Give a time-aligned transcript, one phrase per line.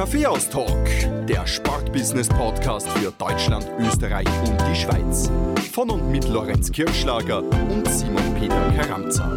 [0.00, 5.30] Kaffeehaus-Talk, der Sportbusiness-Podcast für Deutschland, Österreich und die Schweiz.
[5.74, 9.30] Von und mit Lorenz Kirschlager und Simon Peter Karamza.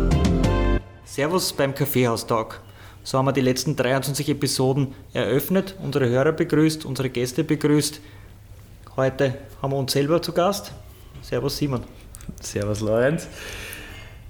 [1.04, 2.62] Servus beim Kaffeehaus-Talk.
[3.04, 8.00] So haben wir die letzten 23 Episoden eröffnet, unsere Hörer begrüßt, unsere Gäste begrüßt.
[8.96, 10.72] Heute haben wir uns selber zu Gast.
[11.24, 11.84] Servus Simon.
[12.40, 13.28] Servus Lorenz.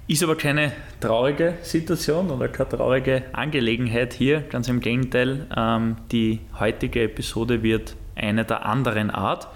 [0.06, 5.46] Ist aber keine traurige Situation oder keine traurige Angelegenheit hier, ganz im Gegenteil.
[5.56, 9.48] Ähm, die heutige Episode wird eine der anderen Art.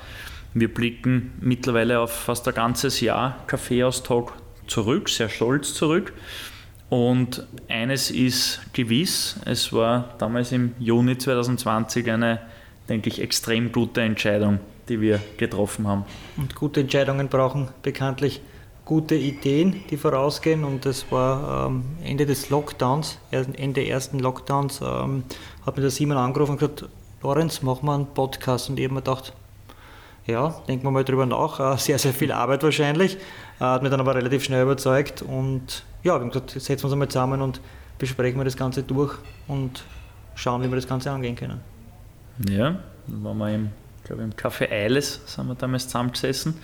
[0.54, 4.32] Wir blicken mittlerweile auf fast ein ganzes Jahr Kaffeeaustausch
[4.66, 6.14] zurück, sehr stolz zurück.
[6.88, 12.40] Und eines ist gewiss, es war damals im Juni 2020 eine,
[12.88, 16.06] denke ich, extrem gute Entscheidung, die wir getroffen haben.
[16.38, 18.40] Und gute Entscheidungen brauchen bekanntlich
[18.88, 20.64] gute Ideen, die vorausgehen.
[20.64, 25.24] Und das war ähm, Ende des Lockdowns, Ende ersten Lockdowns, ähm,
[25.64, 26.88] hat mir der Simon angerufen und gesagt,
[27.22, 28.70] Lorenz, machen wir einen Podcast.
[28.70, 29.34] Und ich habe mir gedacht,
[30.26, 31.60] ja, denken wir mal drüber nach.
[31.60, 33.16] Äh, sehr, sehr viel Arbeit wahrscheinlich.
[33.60, 35.20] Äh, hat mich dann aber relativ schnell überzeugt.
[35.20, 37.60] Und ja, wir haben gesagt, setzen wir uns einmal zusammen und
[37.98, 39.14] besprechen wir das Ganze durch
[39.48, 39.84] und
[40.34, 41.60] schauen, wie wir das Ganze angehen können.
[42.48, 43.68] Ja, dann waren wir im,
[44.04, 46.54] glaube im Café Eiles, sind wir damals zusammengesessen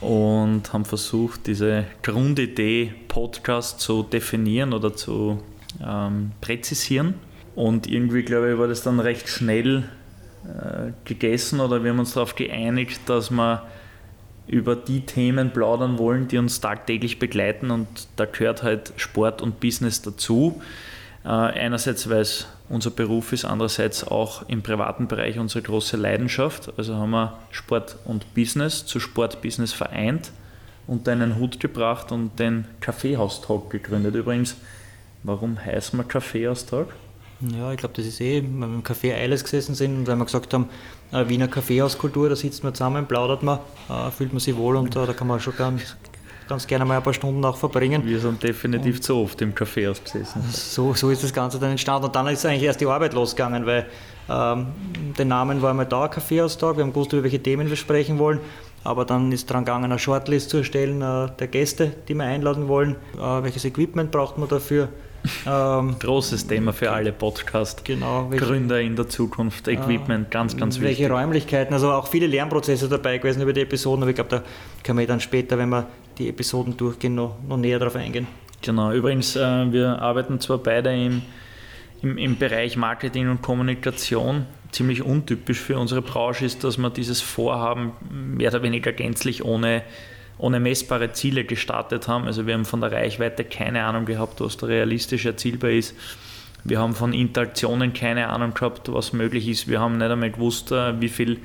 [0.00, 5.42] und haben versucht, diese Grundidee Podcast zu definieren oder zu
[5.86, 7.14] ähm, präzisieren.
[7.54, 9.84] Und irgendwie, glaube ich, war das dann recht schnell
[10.44, 13.66] äh, gegessen oder wir haben uns darauf geeinigt, dass wir
[14.46, 19.60] über die Themen plaudern wollen, die uns tagtäglich begleiten und da gehört halt Sport und
[19.60, 20.60] Business dazu.
[21.24, 26.72] Äh, einerseits, weil es unser Beruf ist, andererseits auch im privaten Bereich unsere große Leidenschaft.
[26.76, 30.30] Also haben wir Sport und Business zu Sport Business vereint,
[30.86, 34.14] unter einen Hut gebracht und den Kaffeehaustag gegründet.
[34.14, 34.56] Übrigens,
[35.22, 36.86] warum heißt man Kaffeehaustag?
[37.40, 40.16] Ja, ich glaube, das ist eh, wenn wir im Café Eiles gesessen sind und weil
[40.16, 40.68] wir gesagt haben,
[41.10, 44.94] äh, Wiener Kaffeehauskultur, da sitzt man zusammen, plaudert man, äh, fühlt man sich wohl und
[44.94, 45.96] da kann man schon ganz,
[46.50, 48.04] ganz gerne mal ein paar Stunden auch verbringen.
[48.04, 50.42] Wir sind definitiv und zu oft im Kaffeehaus gesessen.
[50.50, 53.64] So, so ist das Ganze dann entstanden und dann ist eigentlich erst die Arbeit losgegangen,
[53.66, 53.86] weil
[54.28, 54.66] ähm,
[55.16, 58.40] der Name war einmal da, Kaffeehaustag, wir haben gewusst, über welche Themen wir sprechen wollen.
[58.82, 62.66] Aber dann ist daran gegangen, eine Shortlist zu erstellen äh, der Gäste, die wir einladen
[62.66, 62.96] wollen.
[63.16, 64.88] Äh, welches Equipment braucht man dafür?
[65.46, 69.68] Ähm, Großes Thema für alle Podcast-Gründer genau, in der Zukunft.
[69.68, 70.98] Equipment, äh, ganz, ganz wichtig.
[70.98, 74.42] Welche Räumlichkeiten, also auch viele Lernprozesse dabei gewesen über die Episoden, aber ich glaube, da
[74.82, 75.86] können wir dann später, wenn wir
[76.20, 78.26] die Episoden durchgehen, noch, noch näher darauf eingehen.
[78.62, 81.22] Genau, übrigens, äh, wir arbeiten zwar beide im,
[82.02, 84.46] im, im Bereich Marketing und Kommunikation.
[84.70, 89.82] Ziemlich untypisch für unsere Branche ist, dass wir dieses Vorhaben mehr oder weniger gänzlich ohne
[90.40, 92.24] ohne messbare Ziele gestartet haben.
[92.24, 95.94] Also wir haben von der Reichweite keine Ahnung gehabt, was da realistisch erzielbar ist.
[96.64, 99.68] Wir haben von Interaktionen keine Ahnung gehabt, was möglich ist.
[99.68, 101.40] Wir haben nicht einmal gewusst, äh, wie viel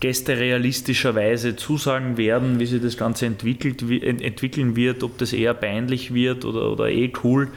[0.00, 6.12] Gäste realistischerweise zusagen werden, wie sich das Ganze entwickelt, entwickeln wird, ob das eher peinlich
[6.12, 7.48] wird oder, oder eh cool.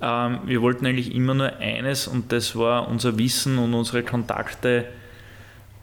[0.00, 4.86] Ähm, wir wollten eigentlich immer nur eines und das war unser Wissen und unsere Kontakte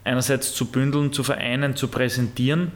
[0.04, 2.72] einerseits zu bündeln, zu vereinen, zu präsentieren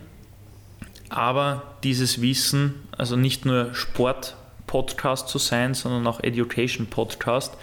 [1.10, 7.56] aber dieses Wissen, also nicht nur Sport-Podcast zu sein, sondern auch Education-Podcast,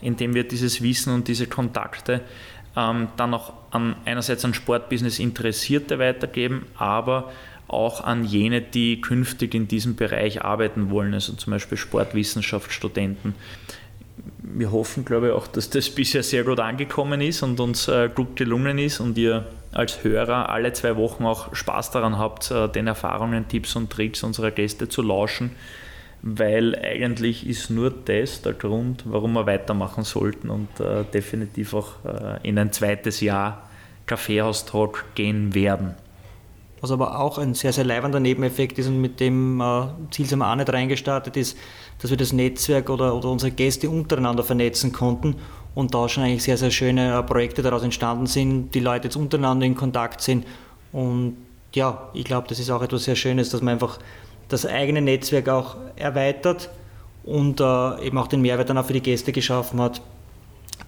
[0.00, 2.22] in dem wir dieses Wissen und diese Kontakte
[2.76, 7.32] ähm, dann auch an, einerseits an Sportbusiness Interessierte weitergeben, aber
[7.68, 13.34] auch an jene, die künftig in diesem Bereich arbeiten wollen, also zum Beispiel Sportwissenschaftsstudenten.
[14.42, 18.08] Wir hoffen, glaube ich, auch, dass das bisher sehr gut angekommen ist und uns äh,
[18.14, 22.68] gut gelungen ist und ihr als Hörer alle zwei Wochen auch Spaß daran habt, äh,
[22.68, 25.50] den Erfahrungen, Tipps und Tricks unserer Gäste zu lauschen,
[26.28, 32.04] weil eigentlich ist nur das der Grund, warum wir weitermachen sollten und äh, definitiv auch
[32.04, 33.62] äh, in ein zweites Jahr
[34.06, 35.94] Kaffeehaustalk gehen werden.
[36.80, 40.40] Was aber auch ein sehr, sehr leibender Nebeneffekt ist und mit dem äh, Ziel sind
[40.40, 41.56] wir auch nicht reingestartet ist,
[42.00, 45.36] dass wir das Netzwerk oder, oder unsere Gäste untereinander vernetzen konnten
[45.76, 49.16] und da schon eigentlich sehr, sehr schöne äh, Projekte daraus entstanden sind, die Leute jetzt
[49.16, 50.44] untereinander in Kontakt sind.
[50.90, 51.36] Und
[51.72, 54.00] ja, ich glaube, das ist auch etwas sehr Schönes, dass man einfach
[54.48, 56.70] das eigene Netzwerk auch erweitert
[57.24, 60.00] und äh, eben auch den Mehrwert dann auch für die Gäste geschaffen hat,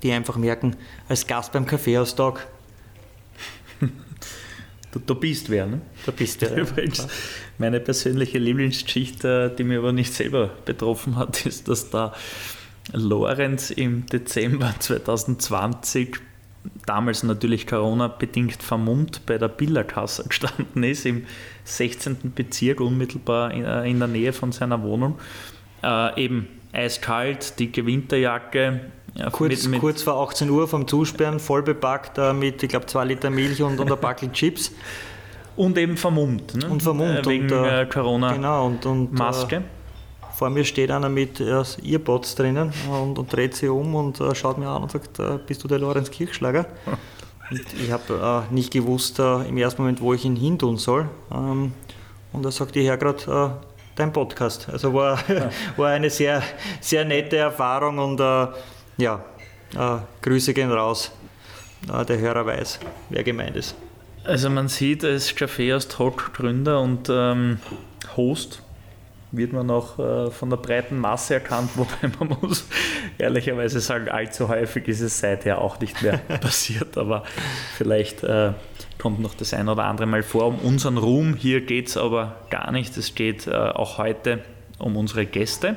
[0.03, 0.77] die einfach merken,
[1.09, 2.47] als Gast beim Kaffeehaustag,
[4.91, 5.81] Du, du bist wer, ne?
[6.07, 6.57] Du bist wer.
[6.57, 7.07] Übrigens,
[7.59, 12.15] meine persönliche Lieblingsgeschichte, die mir aber nicht selber betroffen hat, ist, dass da
[12.93, 16.17] Lorenz im Dezember 2020,
[16.87, 21.27] damals natürlich Corona-bedingt vermummt, bei der Billerkasse gestanden ist, im
[21.69, 22.33] 16.
[22.35, 25.19] Bezirk, unmittelbar in, äh, in der Nähe von seiner Wohnung.
[25.83, 28.81] Äh, eben eiskalt, dicke Winterjacke,
[29.15, 32.69] Ja, kurz, mit, mit kurz vor 18 Uhr vom Zusperren, voll bepackt äh, mit, ich
[32.69, 34.73] glaube, zwei Liter Milch und, und ein Backel Chips.
[35.57, 36.55] Und eben vermummt.
[36.55, 36.69] Ne?
[36.69, 37.27] Und vermummt.
[37.27, 38.33] Äh, wegen und, äh, Corona.
[38.33, 39.63] Genau, und, und Maske.
[40.37, 44.35] vor mir steht einer mit äh, Earpods drinnen und, und, dreht sich um und äh,
[44.35, 46.67] schaut mir an und sagt, äh, bist du der Lorenz Kirchschlager?
[47.51, 51.09] ich habe äh, nicht gewusst im ersten Moment, wo ich ihn hin tun soll.
[51.33, 51.73] Ähm,
[52.33, 53.59] und er sagt, ich höre gerade
[53.97, 54.69] dein Podcast.
[54.69, 55.19] Also war,
[55.77, 56.43] war eine sehr,
[56.81, 58.21] sehr nette Erfahrung und
[58.99, 59.25] ja,
[60.23, 61.11] Grüße gehen raus.
[61.87, 63.75] der Hörer weiß, wer gemeint ist.
[64.25, 67.61] Also man sieht, als Café Talk Gründer und ähm,
[68.17, 68.63] Host
[69.33, 72.67] wird man auch äh, von der breiten Masse erkannt, wobei man muss
[73.19, 77.25] ehrlicherweise sagen, allzu häufig ist es seither auch nicht mehr passiert, aber
[77.77, 78.53] vielleicht äh,
[78.99, 80.47] kommt noch das ein oder andere Mal vor.
[80.47, 82.97] Um unseren Ruhm hier geht es aber gar nicht.
[82.97, 84.41] Es geht äh, auch heute
[84.79, 85.77] um unsere Gäste.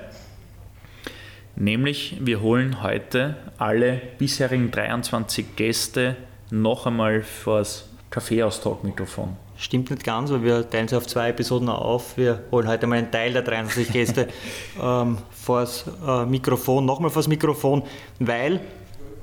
[1.56, 6.16] Nämlich, wir holen heute alle bisherigen 23 Gäste
[6.50, 9.36] noch einmal vors Kaffeeaustauschmikrofon.
[9.62, 12.18] Stimmt nicht ganz, weil wir teilen sie auf zwei Episoden auf.
[12.18, 14.28] Wir holen heute mal einen Teil der 23 Gäste
[14.82, 17.84] ähm, vor das äh, Mikrofon, nochmal vor das Mikrofon,
[18.18, 18.60] weil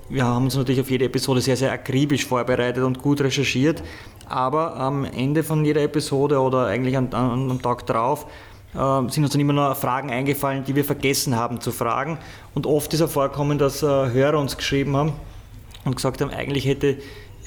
[0.09, 3.83] wir haben uns natürlich auf jede Episode sehr, sehr akribisch vorbereitet und gut recherchiert.
[4.29, 8.27] Aber am Ende von jeder Episode oder eigentlich am, am Tag drauf
[8.75, 12.17] äh, sind uns dann immer noch Fragen eingefallen, die wir vergessen haben zu fragen.
[12.55, 15.15] Und oft ist es vorkommen, dass äh, Hörer uns geschrieben haben
[15.85, 16.99] und gesagt haben, eigentlich hätte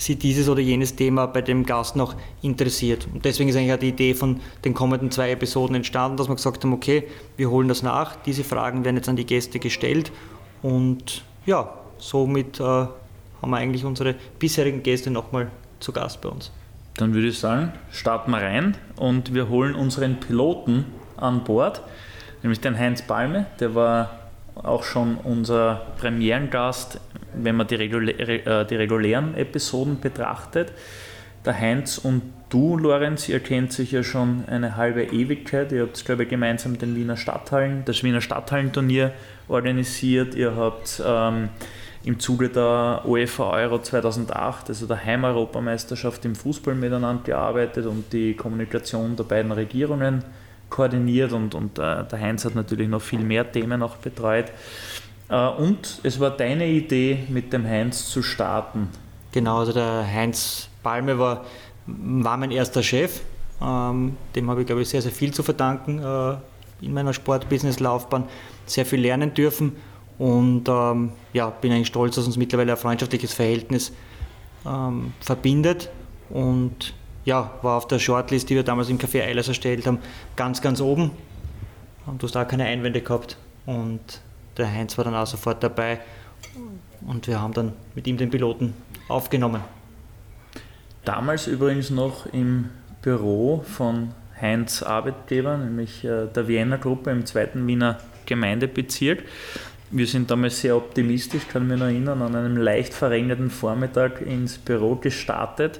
[0.01, 3.07] sie dieses oder jenes Thema bei dem Gast noch interessiert.
[3.13, 6.36] Und deswegen ist eigentlich auch die Idee von den kommenden zwei Episoden entstanden, dass wir
[6.36, 7.03] gesagt haben, okay,
[7.38, 10.12] wir holen das nach, diese Fragen werden jetzt an die Gäste gestellt
[10.63, 12.89] und ja, somit äh, haben
[13.42, 16.51] wir eigentlich unsere bisherigen Gäste nochmal zu Gast bei uns.
[16.95, 20.86] Dann würde ich sagen, starten wir rein und wir holen unseren Piloten
[21.18, 21.81] an Bord,
[22.42, 24.20] nämlich den Heinz Palme, der war
[24.56, 27.00] auch schon unser Premierengast
[27.33, 30.71] wenn man die, regulä äh, die regulären Episoden betrachtet.
[31.45, 35.71] Der Heinz und du, Lorenz, ihr kennt sich ja schon eine halbe Ewigkeit.
[35.71, 39.12] Ihr habt, glaube ich, gemeinsam den Wiener Stadthallen, das Wiener Stadthallenturnier
[39.48, 40.36] organisiert.
[40.36, 41.50] Ihr habt ähm,
[42.03, 48.36] im Zuge der UEFA Euro 2008, also der Heimeuropameisterschaft im Fußball miteinander gearbeitet und die
[48.36, 50.24] Kommunikation der beiden Regierungen
[50.71, 54.45] koordiniert und, und äh, der Heinz hat natürlich noch viel mehr Themen auch betreut.
[55.29, 58.89] Äh, und es war deine Idee, mit dem Heinz zu starten.
[59.31, 61.45] Genau, also der Heinz Palme war,
[61.85, 63.21] war mein erster Chef.
[63.62, 66.35] Ähm, dem habe ich, glaube ich, sehr, sehr viel zu verdanken äh,
[66.83, 68.24] in meiner Sportbusiness-Laufbahn.
[68.65, 69.75] Sehr viel lernen dürfen
[70.17, 73.91] und ähm, ja, bin eigentlich stolz, dass uns mittlerweile ein freundschaftliches Verhältnis
[74.65, 75.89] ähm, verbindet.
[76.29, 76.94] Und
[77.25, 80.00] ja, war auf der Shortlist, die wir damals im Café Eilers erstellt haben,
[80.35, 81.12] ganz, ganz oben.
[82.06, 83.38] Und du hast da keine Einwände gehabt.
[83.65, 84.21] Und
[84.57, 86.00] der Heinz war dann auch sofort dabei
[87.07, 88.73] und wir haben dann mit ihm den Piloten
[89.07, 89.62] aufgenommen.
[91.06, 92.69] Damals übrigens noch im
[93.01, 99.24] Büro von Heinz Arbeitgeber, nämlich äh, der Vienna Gruppe im zweiten Wiener Gemeindebezirk.
[99.89, 104.57] Wir sind damals sehr optimistisch, kann mich noch erinnern, an einem leicht verregneten Vormittag ins
[104.57, 105.79] Büro gestartet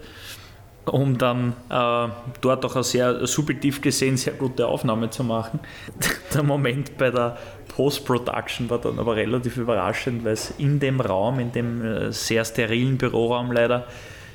[0.86, 2.08] um dann äh,
[2.42, 5.60] dort auch eine sehr subjektiv gesehen sehr gute Aufnahme zu machen.
[6.34, 7.38] der Moment bei der
[7.76, 12.44] Post-Production war dann aber relativ überraschend, weil es in dem Raum, in dem äh, sehr
[12.46, 13.88] sterilen Büroraum leider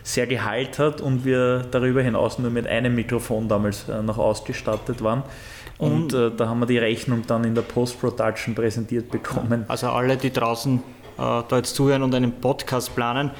[0.02, 5.02] sehr geheilt hat und wir darüber hinaus nur mit einem Mikrofon damals äh, noch ausgestattet
[5.02, 5.24] waren.
[5.78, 9.64] Und äh, da haben wir die Rechnung dann in der Post-Production präsentiert bekommen.
[9.68, 10.82] Also alle, die draußen äh,
[11.18, 13.30] da jetzt zuhören und einen Podcast planen,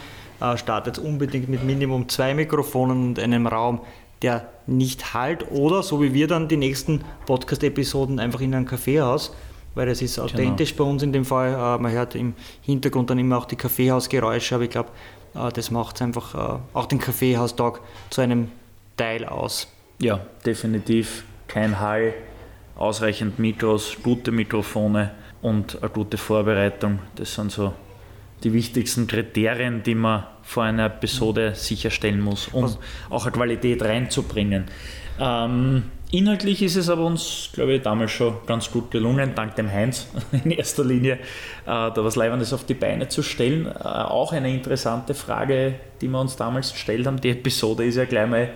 [0.57, 3.81] startet unbedingt mit Minimum zwei Mikrofonen und einem Raum,
[4.23, 9.35] der nicht halt oder so wie wir dann die nächsten Podcast-Episoden einfach in einem Kaffeehaus,
[9.75, 10.27] weil es ist genau.
[10.27, 10.85] authentisch genau.
[10.85, 11.53] bei uns in dem Fall.
[11.53, 14.91] Äh, man hört im Hintergrund dann immer auch die Kaffeehausgeräusche, aber ich glaube,
[15.35, 18.49] äh, das macht einfach auch den Kaffeehaustag zu einem
[18.97, 19.69] Teil aus.
[19.99, 22.15] Ja, definitiv kein Hall,
[22.77, 25.13] ausreichend Mikros, gute Mikrofone
[25.43, 26.99] und eine gute Vorbereitung.
[27.15, 27.73] Das sind so
[28.45, 32.79] die wichtigsten Kriterien, die man vor einer Episode sicherstellen muss, um Was?
[33.11, 34.65] auch eine Qualität reinzubringen.
[35.19, 39.71] Ähm, inhaltlich ist es aber uns, glaube ich, damals schon ganz gut gelungen, dank dem
[39.71, 40.07] Heinz
[40.45, 41.19] in erster Linie, äh,
[41.65, 43.67] da was Leibendes auf die Beine zu stellen.
[43.67, 47.21] Äh, auch eine interessante Frage, die wir uns damals gestellt haben.
[47.21, 48.51] Die Episode ist ja gleich mal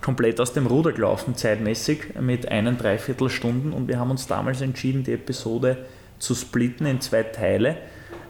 [0.00, 5.04] komplett aus dem Ruder gelaufen, zeitmäßig, mit einen Dreiviertelstunden und wir haben uns damals entschieden,
[5.04, 5.78] die Episode
[6.18, 7.76] zu splitten in zwei Teile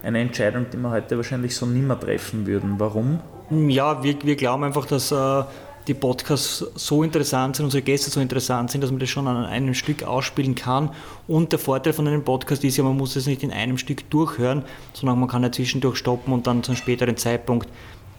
[0.07, 2.75] eine Entscheidung, die wir heute wahrscheinlich so nimmer treffen würden.
[2.77, 3.19] Warum?
[3.49, 5.43] Ja, wir, wir glauben einfach, dass äh,
[5.87, 9.45] die Podcasts so interessant sind, unsere Gäste so interessant sind, dass man das schon an
[9.45, 10.91] einem Stück ausspielen kann.
[11.27, 14.09] Und der Vorteil von einem Podcast ist ja, man muss es nicht in einem Stück
[14.09, 17.67] durchhören, sondern man kann ja zwischendurch stoppen und dann zu einem späteren Zeitpunkt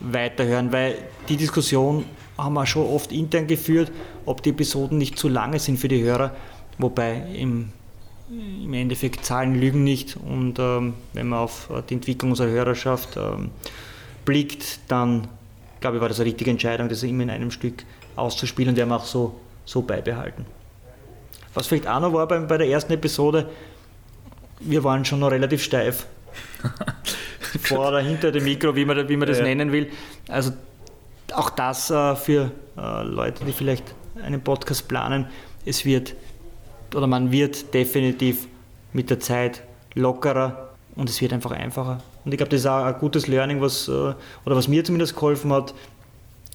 [0.00, 0.96] weiterhören, weil
[1.28, 2.04] die Diskussion
[2.36, 3.90] haben wir schon oft intern geführt,
[4.26, 6.36] ob die Episoden nicht zu lange sind für die Hörer,
[6.78, 7.70] wobei im,
[8.30, 13.50] im Endeffekt Zahlen lügen nicht und ähm, wenn man auf die Entwicklung unserer Hörerschaft ähm,
[14.24, 15.28] blickt, dann
[15.80, 17.84] glaube ich, war das eine richtige Entscheidung, das immer in einem Stück
[18.16, 20.44] auszuspielen und werden wir auch so, so beibehalten.
[21.54, 23.48] Was vielleicht auch noch war bei, bei der ersten Episode,
[24.60, 26.06] wir waren schon noch relativ steif.
[27.62, 29.44] Vor oder hinter dem Mikro, wie man, wie man das ja.
[29.44, 29.90] nennen will.
[30.28, 30.52] Also
[31.32, 35.26] auch das äh, für äh, Leute, die vielleicht einen Podcast planen,
[35.64, 36.14] es wird
[36.94, 38.46] oder man wird definitiv
[38.92, 39.62] mit der Zeit
[39.94, 42.02] lockerer und es wird einfach einfacher.
[42.24, 45.14] Und ich glaube, das ist auch ein gutes Learning, was, äh, oder was mir zumindest
[45.14, 45.74] geholfen hat.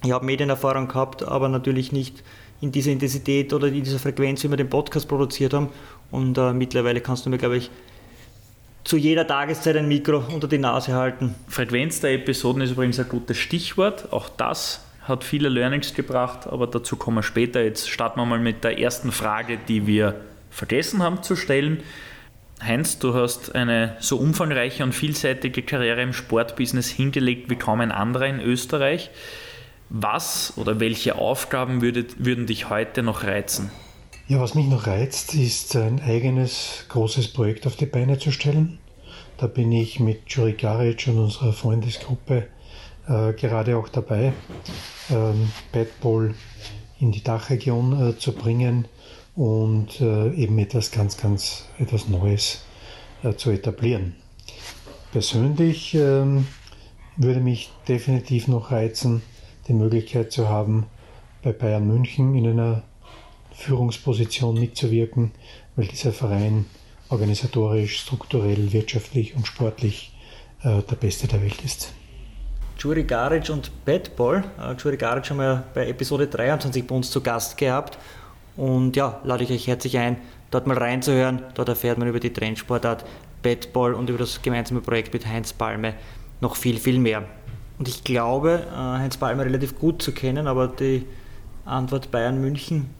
[0.04, 2.22] Ich habe Medienerfahrung gehabt, aber natürlich nicht
[2.60, 5.68] in dieser Intensität oder in dieser Frequenz, wie wir den Podcast produziert haben.
[6.10, 7.70] Und äh, mittlerweile kannst du mir, glaube ich,
[8.84, 11.34] zu jeder Tageszeit ein Mikro unter die Nase halten.
[11.48, 14.12] Frequenz der Episoden ist übrigens ein gutes Stichwort.
[14.12, 17.62] Auch das hat viele Learnings gebracht, aber dazu kommen wir später.
[17.62, 20.20] Jetzt starten wir mal mit der ersten Frage, die wir
[20.50, 21.82] vergessen haben zu stellen.
[22.62, 27.92] Heinz, du hast eine so umfangreiche und vielseitige Karriere im Sportbusiness hingelegt wie kaum ein
[27.92, 29.10] anderer in Österreich.
[29.90, 33.70] Was oder welche Aufgaben würde, würden dich heute noch reizen?
[34.26, 38.78] Ja, was mich noch reizt, ist ein eigenes großes Projekt auf die Beine zu stellen.
[39.36, 42.48] Da bin ich mit Juri Garic und unserer Freundesgruppe
[43.06, 44.32] gerade auch dabei,
[45.10, 46.34] ähm, Badball
[47.00, 48.86] in die Dachregion äh, zu bringen
[49.36, 52.64] und äh, eben etwas ganz, ganz etwas Neues
[53.22, 54.14] äh, zu etablieren.
[55.12, 56.46] Persönlich ähm,
[57.16, 59.22] würde mich definitiv noch reizen,
[59.68, 60.86] die Möglichkeit zu haben,
[61.42, 62.82] bei Bayern München in einer
[63.52, 65.32] Führungsposition mitzuwirken,
[65.76, 66.64] weil dieser Verein
[67.08, 70.12] organisatorisch, strukturell, wirtschaftlich und sportlich
[70.62, 71.92] äh, der beste der Welt ist.
[72.78, 74.44] Juri Garic und Badball.
[74.58, 77.98] Uh, Juri Garic haben wir bei Episode 23 bei uns zu Gast gehabt
[78.56, 80.16] und ja, lade ich euch herzlich ein,
[80.50, 81.42] dort mal reinzuhören.
[81.54, 83.04] Dort erfährt man über die Trendsportart
[83.42, 85.94] Badball und über das gemeinsame Projekt mit Heinz Palme
[86.40, 87.24] noch viel, viel mehr.
[87.78, 91.06] Und ich glaube, äh, Heinz Palme relativ gut zu kennen, aber die
[91.64, 92.90] Antwort Bayern München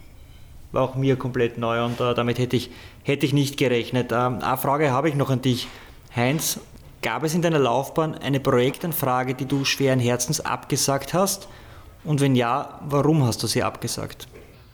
[0.73, 2.71] war auch mir komplett neu und äh, damit hätte ich,
[3.05, 4.11] hätte ich nicht gerechnet.
[4.13, 5.69] Ähm, eine Frage habe ich noch an dich,
[6.15, 6.61] Heinz.
[7.05, 11.49] Gab es in deiner Laufbahn eine Projektanfrage, die du schweren Herzens abgesagt hast?
[12.03, 14.27] Und wenn ja, warum hast du sie abgesagt?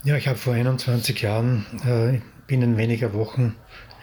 [0.05, 3.57] Ja, ich habe vor 21 Jahren äh, binnen weniger Wochen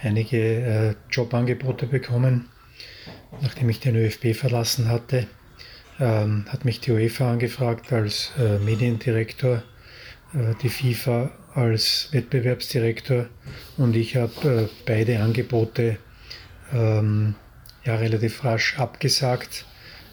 [0.04, 2.50] einige äh, Jobangebote bekommen.
[3.40, 5.28] Nachdem ich den ÖFB verlassen hatte,
[5.98, 9.64] ähm, hat mich die UEFA angefragt als äh, Mediendirektor,
[10.34, 13.28] äh, die FIFA als Wettbewerbsdirektor
[13.78, 15.98] und ich habe äh, beide Angebote
[16.74, 17.36] ähm,
[17.88, 19.66] ja, relativ rasch abgesagt.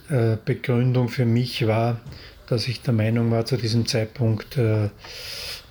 [0.08, 2.00] Äh, Begründung für mich war,
[2.46, 4.90] dass ich der Meinung war, zu diesem Zeitpunkt äh,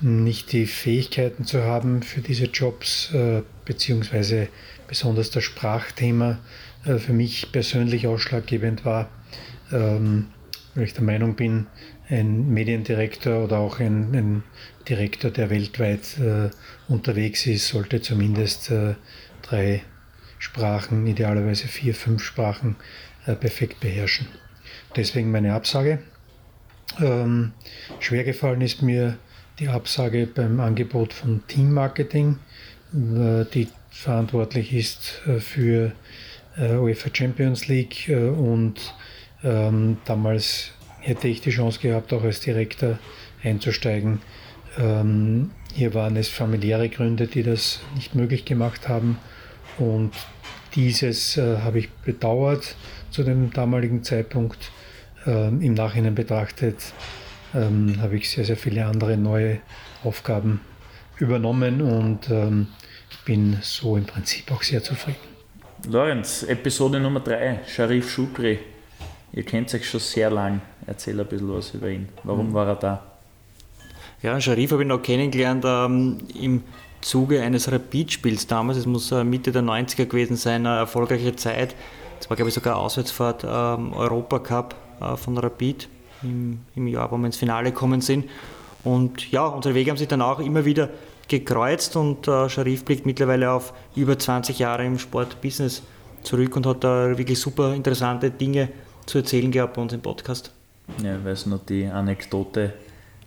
[0.02, 4.50] nicht die Fähigkeiten zu haben für diese Jobs, äh, beziehungsweise
[4.88, 6.40] besonders das Sprachthema
[6.84, 9.10] für mich persönlich ausschlaggebend war,
[9.72, 10.28] ähm,
[10.76, 11.68] weil ich der Meinung bin,
[12.10, 14.44] ein Mediendirektor oder auch ein, ein
[14.90, 16.02] Direktor, der weltweit
[16.90, 18.70] unterwegs ist, sollte zumindest
[19.42, 19.82] drei
[20.44, 22.76] Sprachen, idealerweise vier, fünf Sprachen
[23.26, 24.28] äh, perfekt beherrschen.
[24.94, 26.00] Deswegen meine Absage.
[27.00, 27.54] Ähm,
[28.02, 29.18] schwer gefallen ist mir
[29.60, 32.40] die Absage beim Angebot von Team Marketing,
[32.94, 35.94] äh, die verantwortlich ist äh, für
[36.56, 38.76] UEFA Champions League und
[39.44, 40.70] ähm, damals
[41.00, 43.00] hätte ich die Chance gehabt, auch als Direktor
[43.44, 44.22] einzusteigen.
[44.78, 49.18] Ähm, hier waren es familiäre Gründe, die das nicht möglich gemacht haben
[49.78, 50.12] und
[50.76, 52.76] dieses äh, habe ich bedauert
[53.12, 54.72] zu dem damaligen Zeitpunkt.
[55.26, 56.78] Ähm, Im Nachhinein betrachtet
[57.54, 59.60] ähm, habe ich sehr, sehr viele andere neue
[60.04, 60.62] Aufgaben
[61.20, 62.68] übernommen und ähm,
[63.26, 65.18] bin so im Prinzip auch sehr zufrieden.
[65.88, 68.60] Lorenz, Episode Nummer 3, Sharif Shukri.
[69.32, 70.62] Ihr kennt euch schon sehr lang.
[70.86, 72.10] Erzähl ein bisschen was über ihn.
[72.24, 72.54] Warum mhm.
[72.54, 73.04] war er da?
[74.22, 76.64] Ja, Sharif habe ich noch kennengelernt ähm, im
[77.04, 78.78] Zuge eines Rapid-Spiels damals.
[78.78, 81.76] Es muss äh, Mitte der 90er gewesen sein, eine erfolgreiche Zeit.
[82.20, 85.90] Das war, glaube ich, sogar Auswärtsfahrt ähm, Europacup äh, von Rapid
[86.24, 88.26] im, im Jahr, wo wir ins Finale gekommen sind.
[88.84, 90.90] Und ja, unsere Wege haben sich dann auch immer wieder
[91.28, 95.84] gekreuzt und äh, Sharif blickt mittlerweile auf über 20 Jahre im Sportbusiness
[96.22, 98.70] zurück und hat da wirklich super interessante Dinge
[99.06, 100.52] zu erzählen gehabt bei uns im Podcast.
[101.02, 102.74] Ja, ich weiß noch die Anekdote,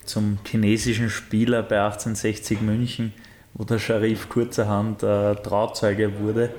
[0.04, 3.12] zum chinesischen Spieler bei 1860 München,
[3.56, 6.50] wo der Sharif kurzerhand äh, Trauzeuge wurde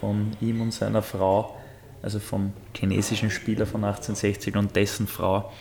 [0.00, 1.56] von ihm und seiner Frau,
[2.02, 5.52] also vom chinesischen Spieler von 1860 und dessen Frau,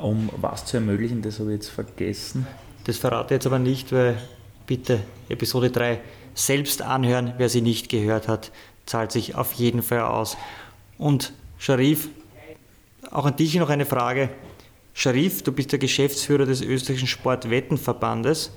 [0.00, 2.46] um was zu ermöglichen, das habe ich jetzt vergessen.
[2.84, 4.18] Das verrate ich jetzt aber nicht, weil
[4.66, 6.00] bitte Episode 3
[6.34, 8.50] selbst anhören, wer sie nicht gehört hat,
[8.86, 10.36] zahlt sich auf jeden Fall aus.
[10.96, 12.08] Und Sharif,
[13.10, 14.30] auch an dich noch eine Frage.
[14.94, 18.50] Sharif, du bist der Geschäftsführer des österreichischen Sportwettenverbandes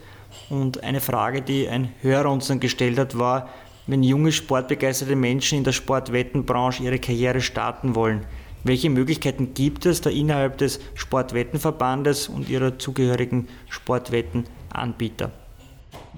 [0.50, 3.50] und eine Frage, die ein Hörer uns dann gestellt hat, war,
[3.88, 8.26] wenn junge sportbegeisterte Menschen in der Sportwettenbranche ihre Karriere starten wollen,
[8.64, 15.32] welche Möglichkeiten gibt es da innerhalb des Sportwettenverbandes und ihrer zugehörigen Sportwettenanbieter?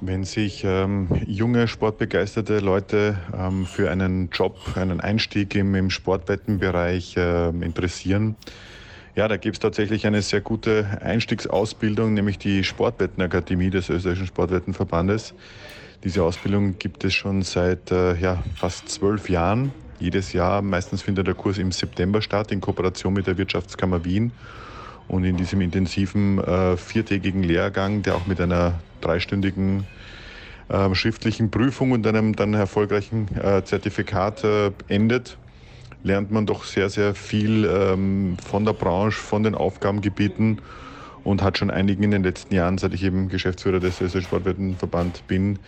[0.02, 7.16] Wenn sich ähm, junge, sportbegeisterte Leute ähm, für einen Job, einen Einstieg im, im Sportwettenbereich
[7.16, 8.36] äh, interessieren,
[9.16, 15.36] ja, da gibt es tatsächlich eine sehr gute Einstiegsausbildung, nämlich die Sportwettenakademie des österreichischen Sportwettenverbandes.
[16.04, 19.72] Diese Ausbildung gibt es schon seit äh, ja, fast zwölf Jahren.
[20.00, 24.32] Jedes Jahr, meistens findet der Kurs im September statt, in Kooperation mit der Wirtschaftskammer Wien.
[25.08, 29.86] Und in diesem intensiven äh, viertägigen Lehrgang, der auch mit einer dreistündigen
[30.70, 35.38] äh, schriftlichen Prüfung und einem dann erfolgreichen äh, Zertifikat äh, endet,
[36.04, 40.60] lernt man doch sehr, sehr viel ähm, von der Branche, von den Aufgabengebieten
[41.24, 45.26] und hat schon einigen in den letzten Jahren, seit ich eben Geschäftsführer des österreichischen Sportwettenverband
[45.28, 45.60] bin,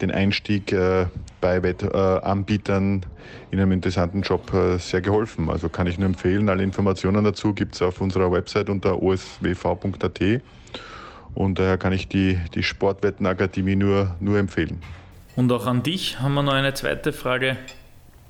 [0.00, 1.06] den Einstieg äh,
[1.40, 3.06] bei Wettanbietern
[3.52, 5.48] in einem interessanten Job äh, sehr geholfen.
[5.48, 6.48] Also kann ich nur empfehlen.
[6.48, 10.20] Alle Informationen dazu gibt es auf unserer Website unter oswv.at.
[11.34, 14.82] Und daher kann ich die, die Sportwettenakademie nur, nur empfehlen.
[15.36, 17.56] Und auch an dich haben wir noch eine zweite Frage.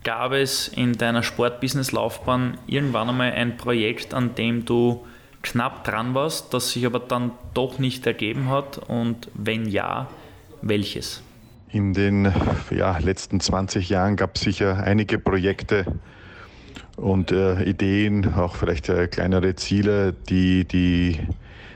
[0.05, 5.07] Gab es in deiner Sportbusiness-Laufbahn irgendwann einmal ein Projekt, an dem du
[5.41, 8.79] knapp dran warst, das sich aber dann doch nicht ergeben hat?
[8.87, 10.09] Und wenn ja,
[10.61, 11.23] welches?
[11.71, 12.31] In den
[12.71, 15.87] ja, letzten 20 Jahren gab es sicher einige Projekte
[16.97, 21.19] und äh, Ideen, auch vielleicht äh, kleinere Ziele, die, die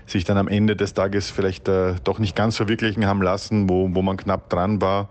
[0.05, 3.89] sich dann am Ende des Tages vielleicht äh, doch nicht ganz verwirklichen haben lassen, wo,
[3.95, 5.09] wo man knapp dran war.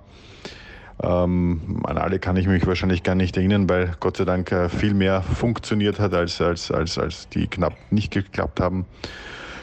[1.03, 4.67] Ähm, an alle kann ich mich wahrscheinlich gar nicht erinnern, weil Gott sei Dank äh,
[4.67, 8.85] viel mehr funktioniert hat, als, als, als, als die knapp nicht geklappt haben.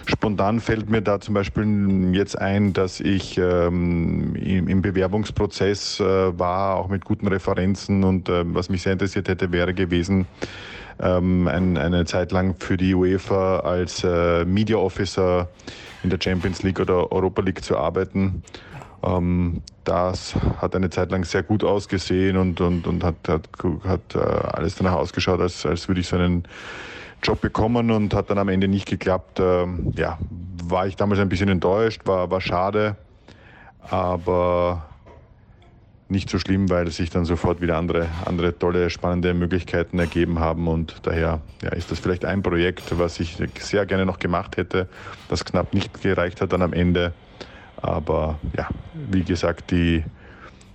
[0.06, 6.76] Spontan fällt mir da zum Beispiel jetzt ein, dass ich ähm, im, Bewerbungsprozess äh, war,
[6.76, 10.26] auch mit guten Referenzen und äh, was mich sehr interessiert hätte, wäre gewesen,
[11.00, 15.48] ähm, ein, eine Zeit lang für die UEFA als äh, Media Officer
[16.02, 18.42] in der Champions League oder Europa League zu arbeiten.
[19.04, 23.48] Ähm, das hat eine Zeit lang sehr gut ausgesehen und, und, und hat, hat,
[23.84, 26.44] hat äh, alles danach ausgeschaut, als, als würde ich so einen
[27.22, 29.40] Job bekommen und hat dann am Ende nicht geklappt.
[29.40, 30.18] Ähm, ja,
[30.64, 32.96] war ich damals ein bisschen enttäuscht, war, war schade,
[33.80, 34.86] aber
[36.08, 40.68] nicht so schlimm, weil sich dann sofort wieder andere, andere tolle, spannende Möglichkeiten ergeben haben
[40.68, 44.88] und daher ja, ist das vielleicht ein Projekt, was ich sehr gerne noch gemacht hätte,
[45.28, 47.12] das knapp nicht gereicht hat dann am Ende.
[47.84, 48.68] Aber ja,
[49.10, 50.02] wie gesagt, die,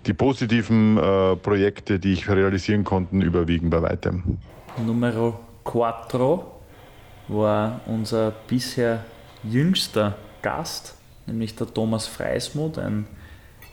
[0.05, 4.37] die positiven äh, Projekte, die ich realisieren konnte, überwiegen bei weitem.
[4.85, 6.59] Numero Quattro
[7.27, 9.03] war unser bisher
[9.43, 10.95] jüngster Gast,
[11.25, 13.07] nämlich der Thomas Freismuth, ein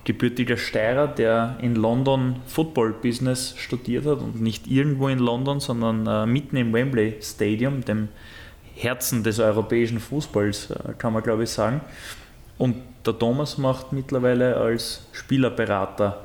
[0.05, 6.07] gebürtiger Steirer, der in London Football Business studiert hat und nicht irgendwo in London, sondern
[6.07, 8.09] äh, mitten im Wembley Stadium, dem
[8.75, 11.83] Herzen des europäischen Fußballs, äh, kann man glaube ich sagen.
[12.57, 16.21] Und der Thomas macht mittlerweile als Spielerberater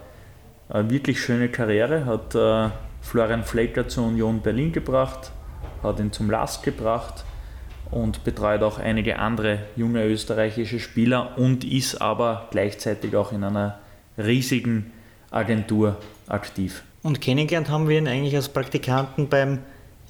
[0.70, 2.70] eine wirklich schöne Karriere, hat äh,
[3.02, 5.32] Florian Flecker zur Union Berlin gebracht,
[5.84, 7.26] hat ihn zum Last gebracht
[7.90, 13.80] und betreut auch einige andere junge österreichische Spieler und ist aber gleichzeitig auch in einer
[14.18, 14.94] riesigen
[15.30, 16.84] Agentur aktiv.
[17.04, 19.60] Und kennengelernt haben wir ihn eigentlich als Praktikanten beim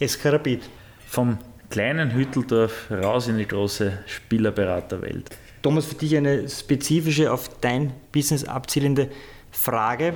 [0.05, 0.61] SK Rapid.
[1.07, 1.37] Vom
[1.69, 5.29] kleinen Hütteldorf raus in die große Spielerberaterwelt.
[5.61, 9.09] Thomas, für dich eine spezifische auf dein Business abzielende
[9.51, 10.13] Frage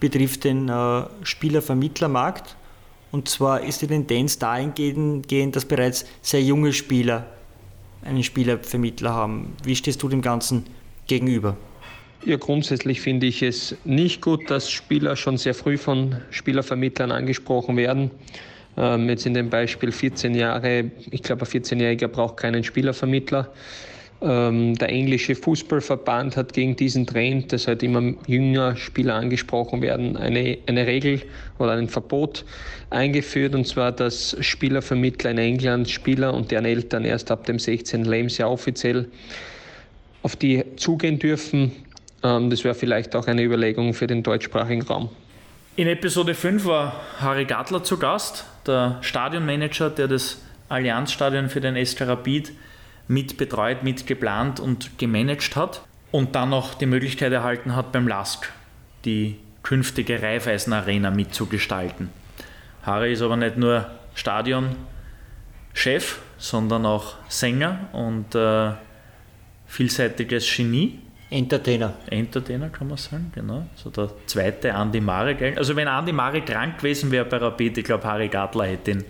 [0.00, 2.56] betrifft den äh, Spielervermittlermarkt.
[3.12, 7.26] Und zwar ist die Tendenz dahingehend, dass bereits sehr junge Spieler
[8.02, 9.54] einen Spielervermittler haben.
[9.64, 10.64] Wie stehst du dem Ganzen
[11.06, 11.56] gegenüber?
[12.24, 17.76] Ja, grundsätzlich finde ich es nicht gut, dass Spieler schon sehr früh von Spielervermittlern angesprochen
[17.76, 18.10] werden.
[18.76, 23.52] Ähm, jetzt in dem Beispiel 14 Jahre, ich glaube, ein 14-Jähriger braucht keinen Spielervermittler.
[24.22, 30.16] Ähm, der englische Fußballverband hat gegen diesen Trend, dass halt immer jünger Spieler angesprochen werden,
[30.16, 31.22] eine, eine Regel
[31.58, 32.46] oder ein Verbot
[32.88, 38.04] eingeführt, und zwar, dass Spielervermittler in England Spieler und deren Eltern erst ab dem 16.
[38.04, 39.08] Lebensjahr offiziell
[40.22, 41.72] auf die zugehen dürfen.
[42.22, 45.10] Ähm, das wäre vielleicht auch eine Überlegung für den deutschsprachigen Raum.
[45.76, 51.76] In Episode 5 war Harry Gartler zu Gast, der Stadionmanager, der das Allianzstadion für den
[51.84, 52.52] SK Rapid
[53.08, 58.08] mit betreut, mit geplant und gemanagt hat und dann noch die Möglichkeit erhalten hat, beim
[58.08, 58.52] LASK
[59.04, 62.10] die künftige Raiffeisen Arena mitzugestalten.
[62.82, 64.76] Harry ist aber nicht nur Stadionchef,
[66.38, 68.72] sondern auch Sänger und äh,
[69.66, 71.00] vielseitiges Genie.
[71.28, 71.94] Entertainer.
[72.08, 73.66] Entertainer kann man sagen, genau.
[73.74, 75.58] So der zweite Andi Marek.
[75.58, 79.04] Also wenn Andi Marek krank gewesen wäre bei Rapid, ich glaube Harry Gartler hätte ihn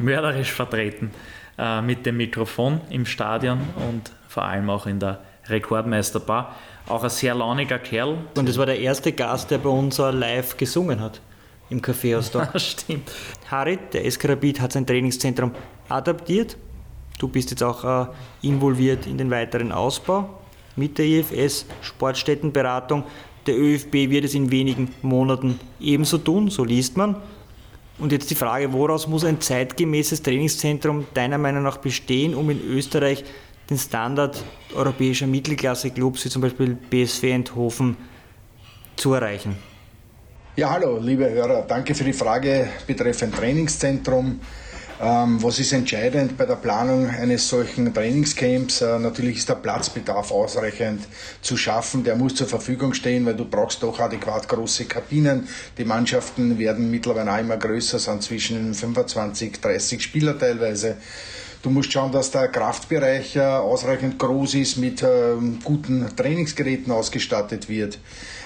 [0.00, 1.12] mörderisch vertreten
[1.60, 6.56] äh, mit dem Mikrofon im Stadion und vor allem auch in der Rekordmeisterbar.
[6.88, 8.16] Auch ein sehr launiger Kerl.
[8.34, 11.20] Und es war der erste Gast, der bei uns live gesungen hat
[11.68, 12.58] im Kaffeehaus da.
[12.58, 13.10] Stimmt.
[13.50, 15.52] Harry, der SK Rapid, hat sein Trainingszentrum
[15.88, 16.56] adaptiert.
[17.18, 18.06] Du bist jetzt auch äh,
[18.40, 20.40] involviert in den weiteren Ausbau
[20.76, 23.04] mit der IFS Sportstättenberatung.
[23.46, 27.16] Der ÖFB wird es in wenigen Monaten ebenso tun, so liest man.
[28.00, 32.60] Und jetzt die Frage, woraus muss ein zeitgemäßes Trainingszentrum deiner Meinung nach bestehen, um in
[32.62, 33.24] Österreich
[33.68, 34.42] den Standard
[34.74, 37.96] europäischer Mittelklasse-Clubs wie zum Beispiel BSV Eindhoven
[38.96, 39.56] zu erreichen?
[40.56, 44.40] Ja, hallo, liebe Hörer, danke für die Frage betreffend Trainingszentrum.
[45.02, 48.82] Ähm, was ist entscheidend bei der Planung eines solchen Trainingscamps?
[48.82, 51.08] Äh, natürlich ist der Platzbedarf ausreichend
[51.40, 52.04] zu schaffen.
[52.04, 55.48] Der muss zur Verfügung stehen, weil du brauchst doch adäquat große Kabinen.
[55.78, 60.98] Die Mannschaften werden mittlerweile auch immer größer, sind zwischen 25, 30 Spieler teilweise.
[61.62, 67.70] Du musst schauen, dass der Kraftbereich äh, ausreichend groß ist, mit ähm, guten Trainingsgeräten ausgestattet
[67.70, 67.98] wird.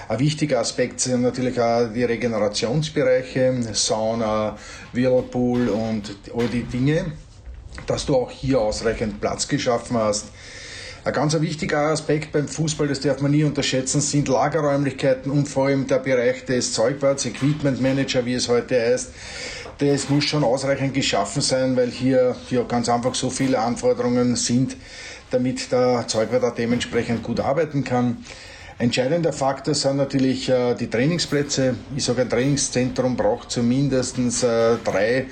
[0.07, 4.55] Ein wichtiger Aspekt sind natürlich auch die Regenerationsbereiche, Sauna,
[4.93, 7.13] Whirlpool und all die Dinge,
[7.87, 10.27] dass du auch hier ausreichend Platz geschaffen hast.
[11.03, 15.67] Ein ganz wichtiger Aspekt beim Fußball, das darf man nie unterschätzen, sind Lagerräumlichkeiten und vor
[15.67, 19.11] allem der Bereich des Zeugwarts, Equipment Manager, wie es heute heißt.
[19.79, 24.77] Das muss schon ausreichend geschaffen sein, weil hier ja, ganz einfach so viele Anforderungen sind,
[25.31, 28.23] damit der Zeugwart dementsprechend gut arbeiten kann.
[28.77, 31.75] Entscheidender Faktor sind natürlich äh, die Trainingsplätze.
[31.95, 35.27] Ich sage, ein Trainingszentrum braucht zumindest äh, drei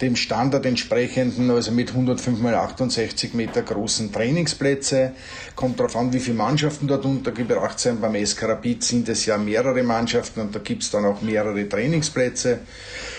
[0.00, 5.12] dem Standard entsprechenden, also mit 105 mal 68 Meter großen Trainingsplätze.
[5.54, 8.00] Kommt darauf an, wie viele Mannschaften dort untergebracht sind.
[8.00, 12.60] Beim SK sind es ja mehrere Mannschaften und da gibt es dann auch mehrere Trainingsplätze.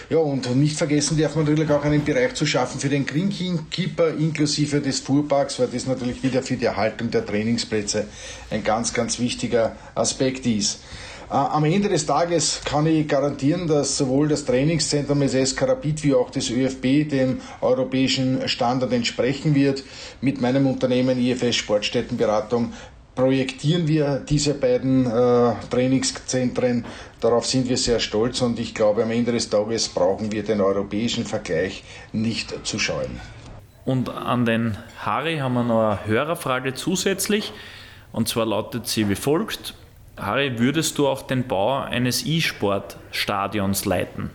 [0.10, 4.16] Ja, und nicht vergessen darf man natürlich auch einen Bereich zu schaffen für den Greenkeeper
[4.16, 8.08] inklusive des Fuhrparks, weil das natürlich wieder für die Erhaltung der Trainingsplätze
[8.50, 10.80] ein ganz, ganz wichtiger Aspekt ist.
[11.30, 16.04] Äh, am Ende des Tages kann ich garantieren, dass sowohl das Trainingszentrum des SK Rapid
[16.04, 19.84] wie auch des ÖFB dem europäischen Standard entsprechen wird.
[20.22, 22.74] Mit meinem Unternehmen IFS Sportstättenberatung
[23.20, 26.86] projektieren wir diese beiden äh, Trainingszentren.
[27.20, 30.62] Darauf sind wir sehr stolz und ich glaube, am Ende des Tages brauchen wir den
[30.62, 33.20] europäischen Vergleich nicht zu scheuen.
[33.84, 37.52] Und an den Harry haben wir noch eine Hörerfrage zusätzlich.
[38.14, 39.74] Und zwar lautet sie wie folgt.
[40.16, 44.30] Harry, würdest du auch den Bau eines E-Sport-Stadions leiten?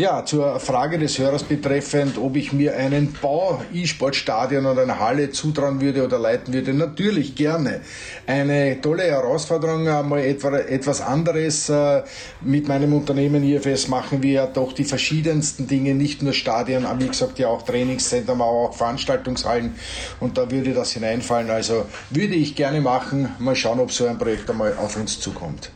[0.00, 5.30] Ja, zur Frage des Hörers betreffend, ob ich mir einen Bau E-Sportstadion oder eine Halle
[5.30, 7.82] zutrauen würde oder leiten würde, natürlich gerne.
[8.26, 11.68] Eine tolle Herausforderung, mal etwas anderes.
[11.68, 12.02] Äh,
[12.40, 17.02] mit meinem Unternehmen IFS machen wir ja doch die verschiedensten Dinge, nicht nur Stadien, aber
[17.02, 19.74] wie gesagt ja auch Trainingszentren, aber auch Veranstaltungshallen
[20.18, 21.50] und da würde das hineinfallen.
[21.50, 23.34] Also würde ich gerne machen.
[23.38, 25.70] Mal schauen, ob so ein Projekt einmal auf uns zukommt.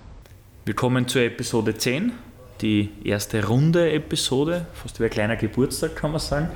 [0.65, 2.13] Wir kommen zur Episode 10
[2.61, 6.51] die erste runde Episode, fast wie ein kleiner Geburtstag kann man sagen,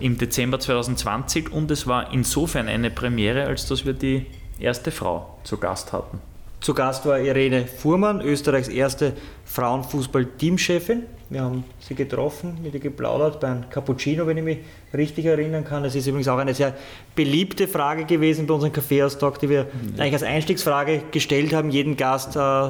[0.00, 4.26] im Dezember 2020 und es war insofern eine Premiere, als dass wir die
[4.58, 6.20] erste Frau zu Gast hatten.
[6.60, 9.14] Zu Gast war Irene Fuhrmann, Österreichs erste
[9.46, 11.02] Frauenfußball-Teamchefin.
[11.32, 14.58] Wir haben sie getroffen, mit ihr geplaudert beim Cappuccino, wenn ich mich
[14.92, 15.82] richtig erinnern kann.
[15.82, 16.74] Es ist übrigens auch eine sehr
[17.14, 19.66] beliebte Frage gewesen bei unserem Kaffeeaustausch, die wir ja.
[19.96, 22.68] eigentlich als Einstiegsfrage gestellt haben, jeden Gast, äh,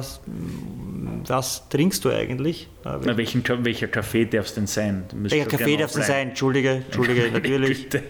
[1.27, 2.69] was trinkst du eigentlich?
[2.85, 5.03] Na, welchen, welcher Kaffee darf es denn sein?
[5.13, 6.29] Welcher Kaffee darf es denn sein?
[6.29, 7.87] Entschuldige, Entschuldige, natürlich.
[7.93, 8.01] Ich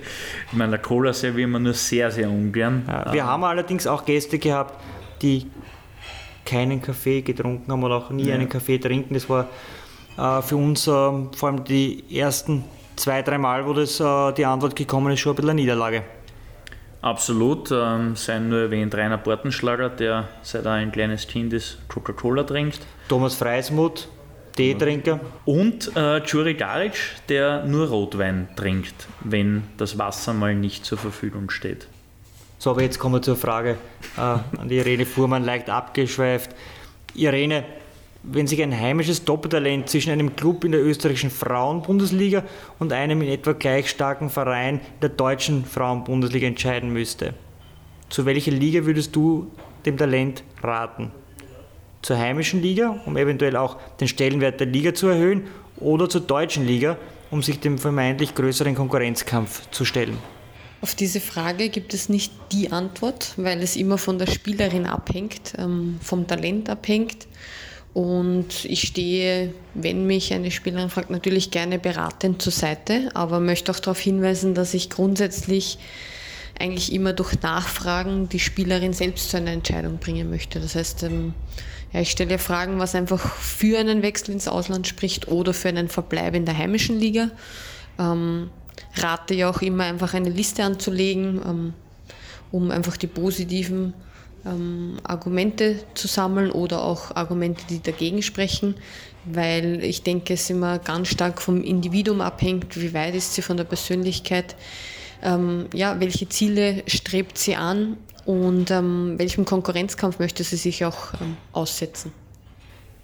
[0.52, 2.84] meine, Cola servieren wir nur sehr, sehr ungern.
[2.88, 4.80] Ja, wir haben allerdings auch Gäste gehabt,
[5.24, 5.48] die
[6.46, 8.36] keinen Kaffee getrunken haben oder auch nie ja.
[8.36, 9.16] einen Kaffee trinken.
[9.16, 9.48] Das war äh,
[10.16, 12.64] für uns äh, vor allem die ersten
[12.96, 16.04] zwei, drei Mal, wo das, äh, die Antwort gekommen ist, schon ein bisschen eine Niederlage.
[17.02, 17.70] Absolut.
[17.72, 22.80] Ähm, sein nur erwähnt Rainer Bortenschlager, der seit er ein kleines Kind ist, Coca-Cola trinkt.
[23.10, 24.08] Thomas Freismuth,
[24.56, 25.20] Teetrinker.
[25.44, 26.94] Und äh, Juri Garic,
[27.28, 31.88] der nur Rotwein trinkt, wenn das Wasser mal nicht zur Verfügung steht.
[32.58, 33.78] So, aber jetzt kommen wir zur Frage
[34.16, 36.52] äh, an die Irene Fuhrmann, leicht abgeschweift.
[37.16, 37.66] Irene,
[38.24, 42.44] wenn sich ein heimisches Doppeltalent zwischen einem Club in der österreichischen Frauenbundesliga
[42.80, 47.34] und einem in etwa gleich starken Verein der deutschen Frauenbundesliga entscheiden müsste,
[48.10, 49.52] zu welcher Liga würdest du
[49.86, 51.12] dem Talent raten?
[52.02, 56.66] Zur heimischen Liga, um eventuell auch den Stellenwert der Liga zu erhöhen, oder zur deutschen
[56.66, 56.98] Liga,
[57.32, 60.18] um sich dem vermeintlich größeren Konkurrenzkampf zu stellen?
[60.82, 65.54] Auf diese Frage gibt es nicht die Antwort, weil es immer von der Spielerin abhängt,
[65.58, 67.26] ähm, vom Talent abhängt.
[67.94, 73.72] Und ich stehe, wenn mich eine Spielerin fragt, natürlich gerne beratend zur Seite, aber möchte
[73.72, 75.78] auch darauf hinweisen, dass ich grundsätzlich
[76.60, 80.60] eigentlich immer durch Nachfragen die Spielerin selbst zu einer Entscheidung bringen möchte.
[80.60, 81.34] Das heißt, ähm,
[81.92, 85.88] ja, ich stelle Fragen, was einfach für einen Wechsel ins Ausland spricht oder für einen
[85.88, 87.30] Verbleib in der heimischen Liga.
[88.00, 88.50] Ähm,
[88.96, 91.74] rate ja auch immer einfach eine Liste anzulegen, ähm,
[92.52, 93.94] um einfach die positiven
[94.46, 98.76] ähm, Argumente zu sammeln oder auch Argumente, die dagegen sprechen,
[99.26, 103.58] weil ich denke, es immer ganz stark vom Individuum abhängt, wie weit ist sie von
[103.58, 104.56] der Persönlichkeit,
[105.22, 111.14] ähm, ja, welche Ziele strebt sie an und ähm, welchem Konkurrenzkampf möchte sie sich auch
[111.22, 112.12] ähm, aussetzen.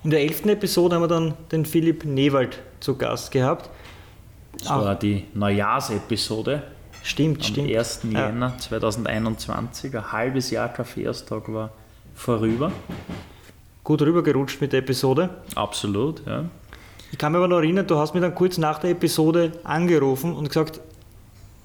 [0.04, 3.69] In der elften Episode haben wir dann den Philipp Newald zu Gast gehabt.
[4.58, 6.63] Das war die Neujahrsepisode.
[7.03, 7.75] Stimmt, am stimmt.
[7.75, 8.01] 1.
[8.12, 9.95] Jänner 2021.
[9.95, 11.71] Ein halbes Jahr Kaffeeaustag war
[12.15, 12.71] vorüber.
[13.83, 15.29] Gut rübergerutscht mit der Episode.
[15.55, 16.45] Absolut, ja.
[17.12, 20.35] Ich kann mich aber noch erinnern, du hast mir dann kurz nach der Episode angerufen
[20.35, 20.79] und gesagt,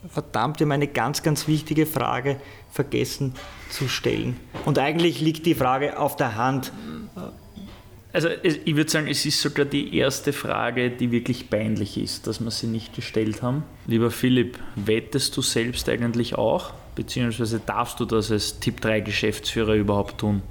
[0.08, 2.36] verdammt, wir haben eine ganz, ganz wichtige Frage
[2.70, 3.34] vergessen
[3.68, 4.38] zu stellen.
[4.64, 6.72] Und eigentlich liegt die Frage auf der Hand.
[8.14, 12.38] Also ich würde sagen, es ist sogar die erste Frage, die wirklich peinlich ist, dass
[12.38, 13.64] wir sie nicht gestellt haben.
[13.88, 16.72] Lieber Philipp, wettest du selbst eigentlich auch?
[16.94, 20.42] Beziehungsweise darfst du das als Tipp 3 Geschäftsführer überhaupt tun?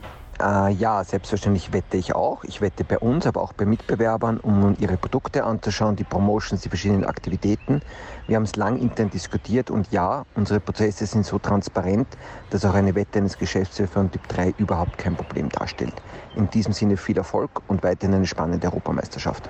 [0.42, 2.44] Äh, ja, selbstverständlich wette ich auch.
[2.44, 6.70] Ich wette bei uns, aber auch bei Mitbewerbern, um ihre Produkte anzuschauen, die Promotions, die
[6.70, 7.82] verschiedenen Aktivitäten.
[8.28, 12.08] Wir haben es lang intern diskutiert und ja, unsere Prozesse sind so transparent,
[12.50, 15.94] dass auch eine Wette eines Geschäftsführers von Typ 3 überhaupt kein Problem darstellt.
[16.36, 19.48] In diesem Sinne viel Erfolg und weiterhin eine spannende Europameisterschaft.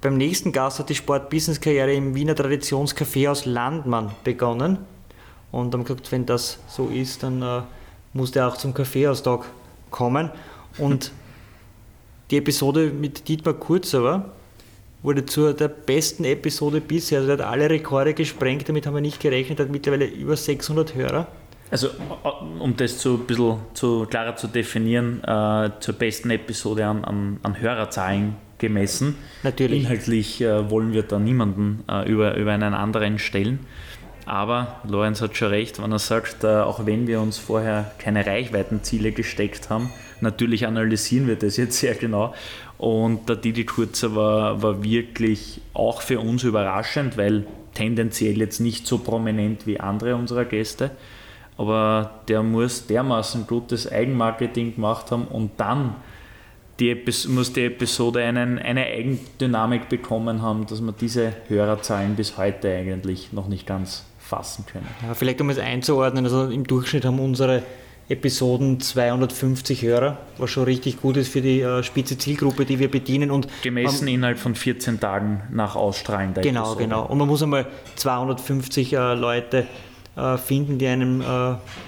[0.00, 4.78] Beim nächsten Gast hat die Sport-Business-Karriere im Wiener Traditionscafé aus Landmann begonnen.
[5.52, 7.60] Und haben gesagt, wenn das so ist, dann äh,
[8.14, 9.44] muss der auch zum Kaffeeaustag
[9.90, 10.30] kommen.
[10.78, 11.12] Und
[12.30, 14.30] die Episode mit Dietmar Kurzower
[15.02, 17.20] wurde zu der besten Episode bisher.
[17.20, 20.94] Also er hat alle Rekorde gesprengt, damit haben wir nicht gerechnet, hat mittlerweile über 600
[20.94, 21.26] Hörer.
[21.70, 21.88] Also
[22.58, 27.38] um das zu ein bisschen zu, klarer zu definieren, äh, zur besten Episode an, an,
[27.42, 29.16] an Hörerzahlen gemessen.
[29.42, 29.84] Natürlich.
[29.84, 33.60] Inhaltlich äh, wollen wir da niemanden äh, über, über einen anderen stellen.
[34.30, 38.24] Aber Lorenz hat schon recht, wenn er sagt, äh, auch wenn wir uns vorher keine
[38.24, 39.90] Reichweitenziele gesteckt haben,
[40.20, 42.32] natürlich analysieren wir das jetzt sehr genau.
[42.78, 48.86] Und der Didi Kurzer war, war wirklich auch für uns überraschend, weil tendenziell jetzt nicht
[48.86, 50.92] so prominent wie andere unserer Gäste.
[51.56, 55.96] Aber der muss dermaßen gutes Eigenmarketing gemacht haben und dann
[56.78, 62.72] die muss die Episode einen, eine Eigendynamik bekommen haben, dass man diese Hörerzahlen bis heute
[62.72, 64.86] eigentlich noch nicht ganz fassen können.
[65.06, 67.62] Ja, vielleicht um es einzuordnen, also im Durchschnitt haben unsere
[68.08, 72.90] Episoden 250 Hörer, was schon richtig gut ist für die äh, spitze Zielgruppe, die wir
[72.90, 73.30] bedienen.
[73.30, 76.82] Und Gemessen man, innerhalb von 14 Tagen nach Ausstrahlen der Genau, Episode.
[76.84, 77.06] genau.
[77.06, 77.66] Und man muss einmal
[77.96, 79.66] 250 äh, Leute
[80.16, 81.24] äh, finden, die einem äh,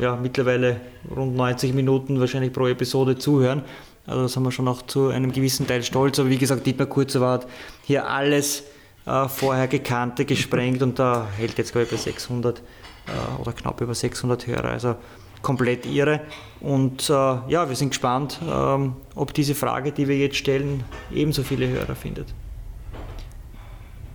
[0.00, 0.80] ja, mittlerweile
[1.14, 3.62] rund 90 Minuten wahrscheinlich pro Episode zuhören.
[4.06, 6.18] Also das haben wir schon auch zu einem gewissen Teil stolz.
[6.20, 7.46] Aber wie gesagt, Dietmar Kurzer hat
[7.84, 8.62] hier alles
[9.06, 13.80] äh, vorher gekannte gesprengt und da hält jetzt glaube ich bei 600 äh, oder knapp
[13.80, 14.70] über 600 Hörer.
[14.70, 14.96] Also
[15.42, 16.20] komplett irre.
[16.60, 21.42] Und äh, ja, wir sind gespannt, ähm, ob diese Frage, die wir jetzt stellen, ebenso
[21.42, 22.32] viele Hörer findet.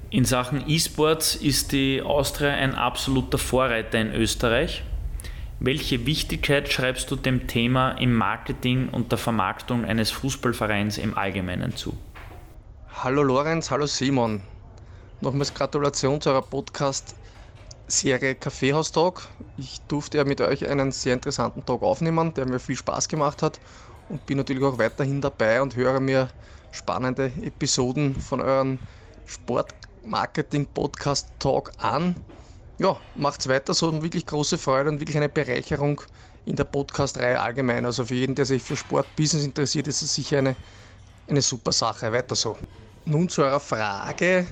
[0.10, 4.84] In Sachen E-Sports ist die Austria ein absoluter Vorreiter in Österreich.
[5.60, 11.76] Welche Wichtigkeit schreibst du dem Thema im Marketing und der Vermarktung eines Fußballvereins im Allgemeinen
[11.76, 11.98] zu?
[13.04, 14.42] Hallo Lorenz, hallo Simon.
[15.20, 19.28] Nochmals Gratulation zu eurer Podcast-Serie Kaffeehaustag.
[19.58, 23.42] Ich durfte ja mit euch einen sehr interessanten Tag aufnehmen, der mir viel Spaß gemacht
[23.42, 23.60] hat
[24.10, 26.30] und bin natürlich auch weiterhin dabei und höre mir
[26.70, 28.78] spannende Episoden von euren
[29.26, 32.24] Sportmarketing-Podcast-Talk an.
[32.78, 36.00] ja, macht's weiter so und wirklich große Freude und wirklich eine Bereicherung
[36.46, 37.88] in der Podcast-Reihe allgemein.
[37.88, 40.58] Also für jeden, der sich für Sportbusiness interessiert, ist es sicher eine,
[41.26, 42.14] eine super Sache.
[42.14, 42.56] Weiter so.
[43.06, 44.46] Nun zu eurer Frage,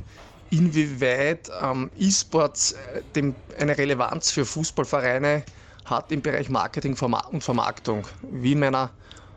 [0.50, 2.76] inwieweit ähm, E-Sports
[3.16, 5.44] äh, eine Relevanz für Fußballvereine
[5.86, 6.98] hat im Bereich Marketing
[7.32, 8.08] und Vermarktung.
[8.32, 8.92] Wie in, meiner,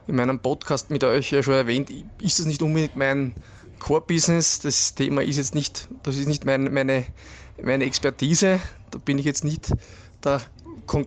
[0.07, 1.91] in meinem Podcast mit euch ja schon erwähnt,
[2.23, 3.35] ist es nicht unbedingt mein
[3.79, 4.61] Core-Business.
[4.61, 7.05] Das Thema ist jetzt nicht, das ist nicht mein, meine,
[7.63, 8.61] meine Expertise.
[8.91, 9.73] Da bin ich jetzt nicht
[10.25, 10.41] der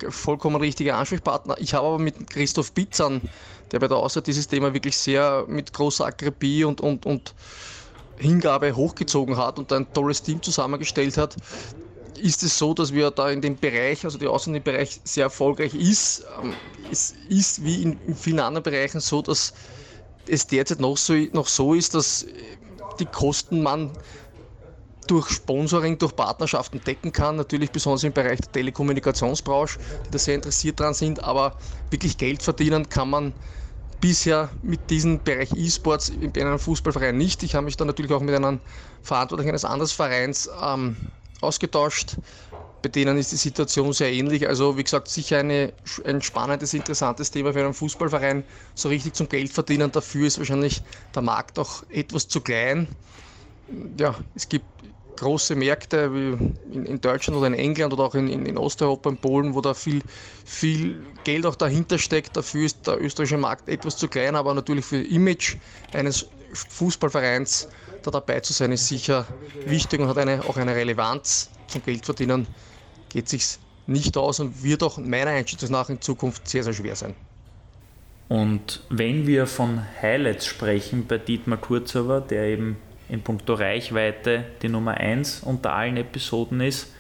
[0.10, 1.56] vollkommen richtige Ansprechpartner.
[1.60, 3.22] Ich habe aber mit Christoph Bitzan,
[3.72, 7.34] der bei der Außer dieses Thema wirklich sehr mit großer Akribie und, und, und
[8.22, 11.36] Hingabe hochgezogen hat und ein tolles Team zusammengestellt hat,
[12.18, 15.02] ist es so, dass wir da in dem Bereich, also die Außer in dem Bereich
[15.04, 16.26] sehr erfolgreich ist.
[16.42, 16.56] Ähm,
[16.92, 19.54] es ist wie in, vielen anderen Bereichen so, dass
[20.28, 22.26] es derzeit noch so, noch so ist, dass
[23.00, 23.98] die Kosten man
[25.08, 27.36] durch Sponsoring, durch Partnerschaften decken kann.
[27.36, 31.24] Natürlich besonders im Bereich der Telekommunikationsbranche, die da sehr interessiert dran sind.
[31.24, 31.58] Aber
[31.90, 33.34] wirklich Geld verdienen kann man
[34.02, 37.44] bisher mit diesem Bereich E-Sports in einem Fußballverein nicht.
[37.44, 38.60] Ich habe mich dann natürlich auch mit einem
[39.02, 40.98] Verantwortlichen eines anderen Vereins ähm,
[41.40, 42.18] ausgetauscht.
[42.82, 44.48] Bei denen ist die Situation sehr ähnlich.
[44.48, 48.44] Also wie gesagt, sicher eine, ein spannendes, interessantes Thema für einen Fußballverein.
[48.74, 50.82] So richtig zum Geld verdienen dafür ist wahrscheinlich
[51.14, 52.88] der Markt auch etwas zu klein.
[53.98, 54.66] Ja, es gibt
[55.22, 59.10] große Märkte wie in, in, Deutschland oder in England oder auch in, in, in, Osteuropa,
[59.10, 60.02] in Polen, wo da viel,
[60.44, 62.36] viel Geld auch dahinter steckt.
[62.36, 65.58] Dafür ist der österreichische Markt etwas zu klein, aber natürlich für das Image
[65.94, 67.70] eines Fußballvereins
[68.02, 69.28] da dabei zu sein, ist sicher
[69.66, 72.48] wichtig und hat eine, auch eine Relevanz zum Geldverdienen.
[73.10, 76.96] Geht sich nicht aus und wird auch meiner Einschätzung nach in Zukunft sehr, sehr schwer
[76.96, 77.14] sein.
[78.28, 82.78] Und wenn wir von Highlights sprechen bei Dietmar Kurzauer, der eben
[83.12, 86.94] in puncto Reichweite die Nummer 1 unter allen Episoden ist,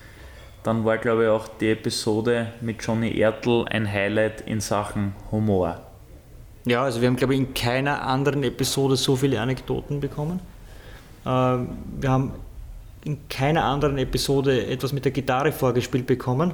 [0.61, 5.79] dann war, glaube ich, auch die Episode mit Johnny Ertl ein Highlight in Sachen Humor.
[6.65, 10.41] Ja, also wir haben, glaube ich, in keiner anderen Episode so viele Anekdoten bekommen.
[11.23, 12.33] Äh, wir haben
[13.05, 16.53] in keiner anderen Episode etwas mit der Gitarre vorgespielt bekommen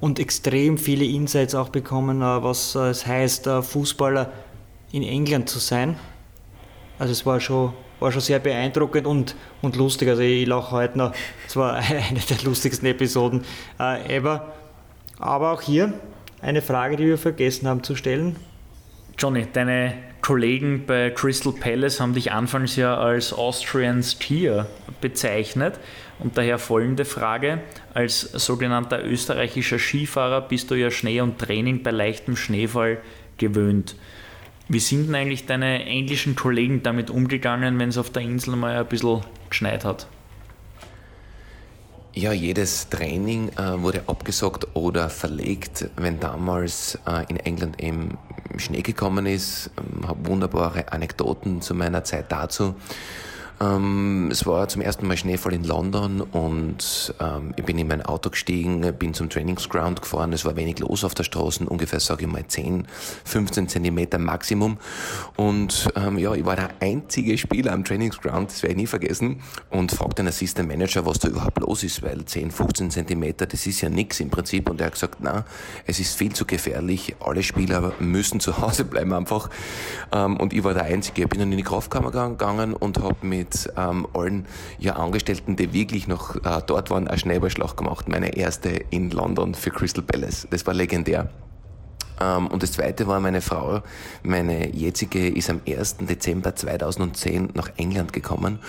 [0.00, 4.32] und extrem viele Insights auch bekommen, äh, was es heißt, äh, Fußballer
[4.92, 5.98] in England zu sein.
[6.96, 10.10] Also es war schon war schon sehr beeindruckend und, und lustig.
[10.10, 11.12] Also ich lache heute noch.
[11.48, 13.44] Es war eine der lustigsten Episoden
[13.80, 14.52] äh, ever.
[15.18, 15.94] Aber auch hier
[16.42, 18.36] eine Frage, die wir vergessen haben zu stellen.
[19.18, 24.66] Johnny, deine Kollegen bei Crystal Palace haben dich anfangs ja als Austrian Skier
[25.00, 25.80] bezeichnet.
[26.18, 27.60] Und daher folgende Frage.
[27.94, 32.98] Als sogenannter österreichischer Skifahrer bist du ja Schnee und Training bei leichtem Schneefall
[33.38, 33.96] gewöhnt.
[34.68, 38.76] Wie sind denn eigentlich deine englischen Kollegen damit umgegangen, wenn es auf der Insel mal
[38.76, 40.06] ein bisschen geschneit hat?
[42.16, 48.16] Ja, jedes Training äh, wurde abgesagt oder verlegt, wenn damals äh, in England eben
[48.56, 49.70] Schnee gekommen ist.
[49.76, 52.76] Ähm, habe wunderbare Anekdoten zu meiner Zeit dazu.
[53.60, 58.02] Ähm, es war zum ersten Mal Schneefall in London und ähm, ich bin in mein
[58.02, 60.32] Auto gestiegen, bin zum Trainingsground gefahren.
[60.32, 62.86] Es war wenig los auf der Straße, ungefähr, sage ich mal, 10,
[63.24, 64.78] 15 Zentimeter Maximum.
[65.36, 69.40] Und ähm, ja, ich war der einzige Spieler am Trainingsground, das werde ich nie vergessen,
[69.70, 73.66] und fragte den Assistant Manager, was da überhaupt los ist, weil 10, 15 Zentimeter, das
[73.66, 74.68] ist ja nichts im Prinzip.
[74.68, 75.44] Und er hat gesagt, na,
[75.86, 79.48] es ist viel zu gefährlich, alle Spieler müssen zu Hause bleiben einfach.
[80.12, 81.22] Ähm, und ich war der Einzige.
[81.22, 84.46] Ich bin dann in die Kraftkammer gegangen und habe mit mit ähm, allen
[84.78, 88.08] ja, Angestellten, die wirklich noch äh, dort waren, eine Schneeballschlacht gemacht.
[88.08, 90.46] Meine erste in London für Crystal Palace.
[90.50, 91.28] Das war legendär.
[92.20, 93.82] Ähm, und das zweite war meine Frau,
[94.22, 95.98] meine jetzige, ist am 1.
[95.98, 98.60] Dezember 2010 nach England gekommen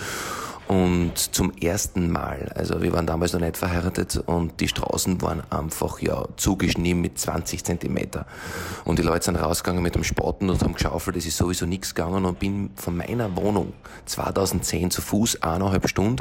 [0.68, 5.42] und zum ersten Mal, also wir waren damals noch nicht verheiratet und die Straßen waren
[5.50, 8.26] einfach ja zugeschnitten mit 20 Zentimeter.
[8.84, 11.94] Und die Leute sind rausgegangen mit dem Spaten und haben geschaufelt, es ist sowieso nichts
[11.94, 13.74] gegangen und bin von meiner Wohnung
[14.06, 16.16] 2010 zu Fuß eineinhalb Stunden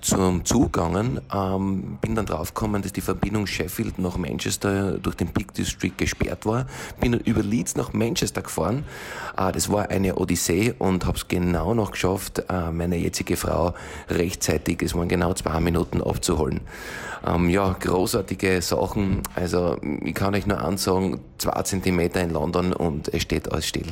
[0.00, 5.28] zum Zug gegangen, ähm, bin dann draufgekommen, dass die Verbindung Sheffield nach Manchester durch den
[5.28, 6.66] Peak District gesperrt war,
[7.00, 8.84] bin dann über Leeds nach Manchester gefahren.
[9.36, 13.73] Äh, das war eine Odyssee und habe es genau noch geschafft, äh, meine jetzige Frau
[14.08, 16.60] rechtzeitig, es waren genau zwei Minuten abzuholen.
[17.26, 19.22] Ähm, ja, großartige Sachen.
[19.34, 23.86] Also ich kann euch nur ansagen, zwei Zentimeter in London und es steht alles still.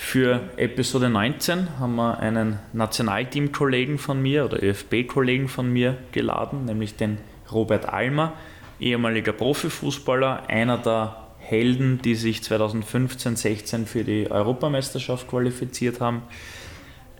[0.00, 6.94] Für Episode 19 haben wir einen Nationalteam-Kollegen von mir oder ÖFB-Kollegen von mir geladen, nämlich
[6.94, 7.18] den
[7.50, 8.34] Robert Almer,
[8.78, 16.22] ehemaliger Profifußballer, einer der Helden, die sich 2015-16 für die Europameisterschaft qualifiziert haben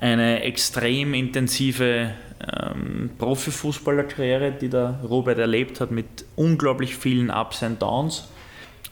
[0.00, 7.82] eine extrem intensive ähm, Profifußballerkarriere, die der Robert erlebt hat, mit unglaublich vielen Ups und
[7.82, 8.28] Downs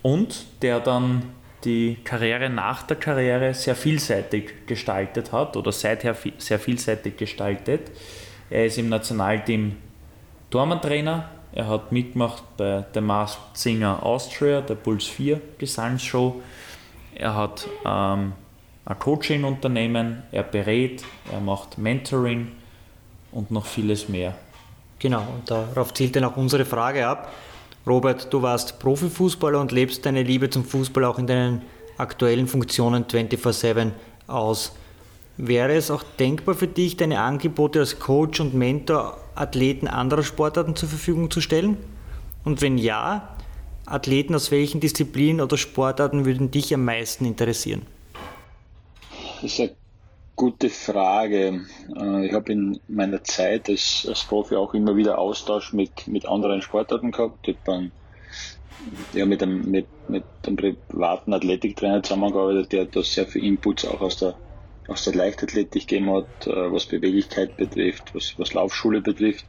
[0.03, 1.23] und der dann
[1.65, 7.91] die Karriere nach der Karriere sehr vielseitig gestaltet hat oder seither sehr vielseitig gestaltet.
[8.51, 9.77] Er ist im Nationalteam
[10.51, 16.41] Tormantrainer, er hat mitgemacht bei The Masked Singer Austria, der Puls 4 Gesangsshow.
[17.15, 18.33] Er hat ähm,
[18.87, 22.53] ein Coaching-Unternehmen, er berät, er macht Mentoring
[23.33, 24.35] und noch vieles mehr.
[25.01, 27.33] Genau, und darauf zielt dann auch unsere Frage ab.
[27.87, 31.63] Robert, du warst Profifußballer und lebst deine Liebe zum Fußball auch in deinen
[31.99, 33.91] aktuellen Funktionen 24-7
[34.29, 34.73] aus.
[35.37, 40.77] Wäre es auch denkbar für dich, deine Angebote als Coach und Mentor Athleten anderer Sportarten
[40.77, 41.77] zur Verfügung zu stellen?
[42.45, 43.37] Und wenn ja,
[43.85, 47.83] Athleten aus welchen Disziplinen oder Sportarten würden dich am meisten interessieren?
[49.47, 49.77] Das ist eine
[50.35, 51.67] gute Frage.
[51.97, 56.27] Äh, ich habe in meiner Zeit als, als Profi auch immer wieder Austausch mit, mit
[56.27, 57.47] anderen Sportarten gehabt.
[57.47, 57.93] Ich habe
[59.15, 64.01] ja, mit, einem, mit, mit einem privaten Athletiktrainer zusammengearbeitet, der da sehr viel Inputs auch
[64.01, 64.35] aus der,
[64.89, 69.47] aus der Leichtathletik gegeben hat, äh, was Beweglichkeit betrifft, was, was Laufschule betrifft.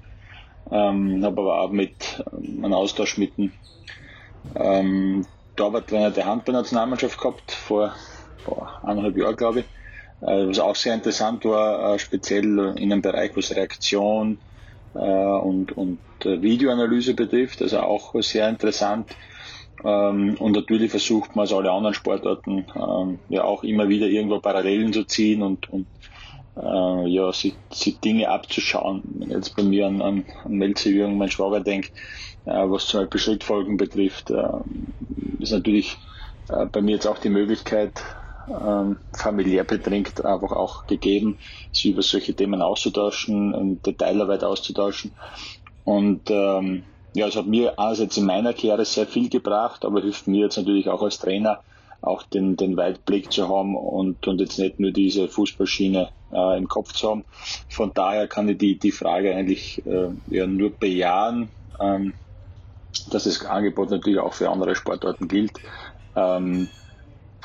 [0.70, 3.52] Ähm, habe aber auch mit ähm, einem Austausch mit dem
[4.54, 5.26] ähm,
[5.56, 7.96] Torwarttrainer der Handballnationalmannschaft gehabt, vor,
[8.44, 9.66] vor eineinhalb Jahren, glaube ich.
[10.22, 14.40] Äh, was auch sehr interessant war, äh, speziell in einem Bereich, was Reaktion
[14.94, 19.16] äh, und, und Videoanalyse betrifft, also auch sehr interessant.
[19.86, 24.40] Ähm, und natürlich versucht man, als alle anderen Sportarten, ähm, ja auch immer wieder irgendwo
[24.40, 25.88] Parallelen zu ziehen und, und
[26.60, 29.04] ja, sich, sich Dinge abzuschauen.
[29.20, 31.92] Wenn jetzt bei mir an, an, an Melze Jürgen, mein Schwager, denkt,
[32.46, 34.32] was zum Beispiel Schrittfolgen betrifft,
[35.38, 35.98] ist natürlich
[36.48, 38.02] bei mir jetzt auch die Möglichkeit,
[38.50, 41.38] ähm, familiär bedrängt einfach auch gegeben,
[41.72, 45.12] sich über solche Themen auszutauschen, und Detailarbeit auszutauschen.
[45.84, 46.84] Und ähm,
[47.14, 50.58] ja, es hat mir einerseits in meiner Karriere sehr viel gebracht, aber hilft mir jetzt
[50.58, 51.62] natürlich auch als Trainer,
[52.02, 56.68] auch den, den Weitblick zu haben und, und jetzt nicht nur diese Fußballschiene äh, im
[56.68, 57.26] Kopf zu haben.
[57.70, 62.14] Von daher kann ich die, die Frage eigentlich äh, ja, nur bejahen, ähm,
[63.10, 65.54] dass das Angebot natürlich auch für andere Sportarten gilt.
[66.16, 66.70] Ähm,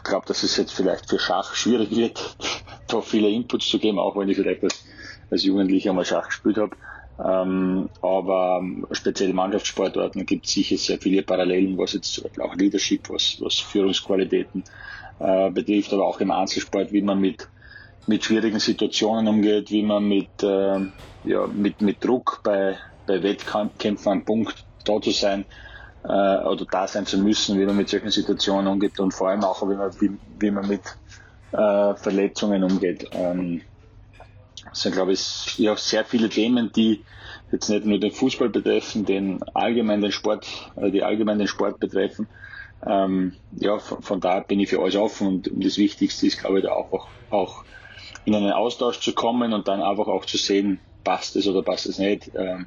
[0.02, 2.36] glaube, dass es jetzt vielleicht für Schach schwierig wird,
[2.88, 4.84] da viele Inputs zu geben, auch wenn ich vielleicht als,
[5.30, 6.76] als Jugendlicher mal Schach gespielt habe.
[7.18, 13.36] Ähm, aber speziell Mannschaftssportarten gibt es sicher sehr viele Parallelen, was jetzt auch Leadership, was,
[13.40, 14.64] was Führungsqualitäten
[15.18, 17.48] äh, betrifft, aber auch im Einzelsport, wie man mit,
[18.06, 20.80] mit schwierigen Situationen umgeht, wie man mit, äh,
[21.24, 25.44] ja, mit, mit Druck bei, bei Wettkämpfen am Punkt da zu sein,
[26.04, 29.44] äh, oder da sein zu müssen, wie man mit solchen Situationen umgeht und vor allem
[29.44, 30.82] auch, wie man, wie, wie man mit
[31.52, 33.08] äh, Verletzungen umgeht.
[33.12, 33.62] Ähm,
[34.68, 37.04] das sind, glaube ich, ja, sehr viele Themen, die
[37.50, 40.46] jetzt nicht nur den Fußball betreffen, den allgemein den Sport,
[40.76, 42.26] äh, die allgemein den Sport betreffen.
[42.84, 46.40] Ähm, ja, von, von daher bin ich für alles offen und, und das Wichtigste ist,
[46.40, 47.64] glaube ich, da auch, auch
[48.24, 51.86] in einen Austausch zu kommen und dann einfach auch zu sehen, passt es oder passt
[51.86, 52.30] es nicht.
[52.34, 52.66] Ähm,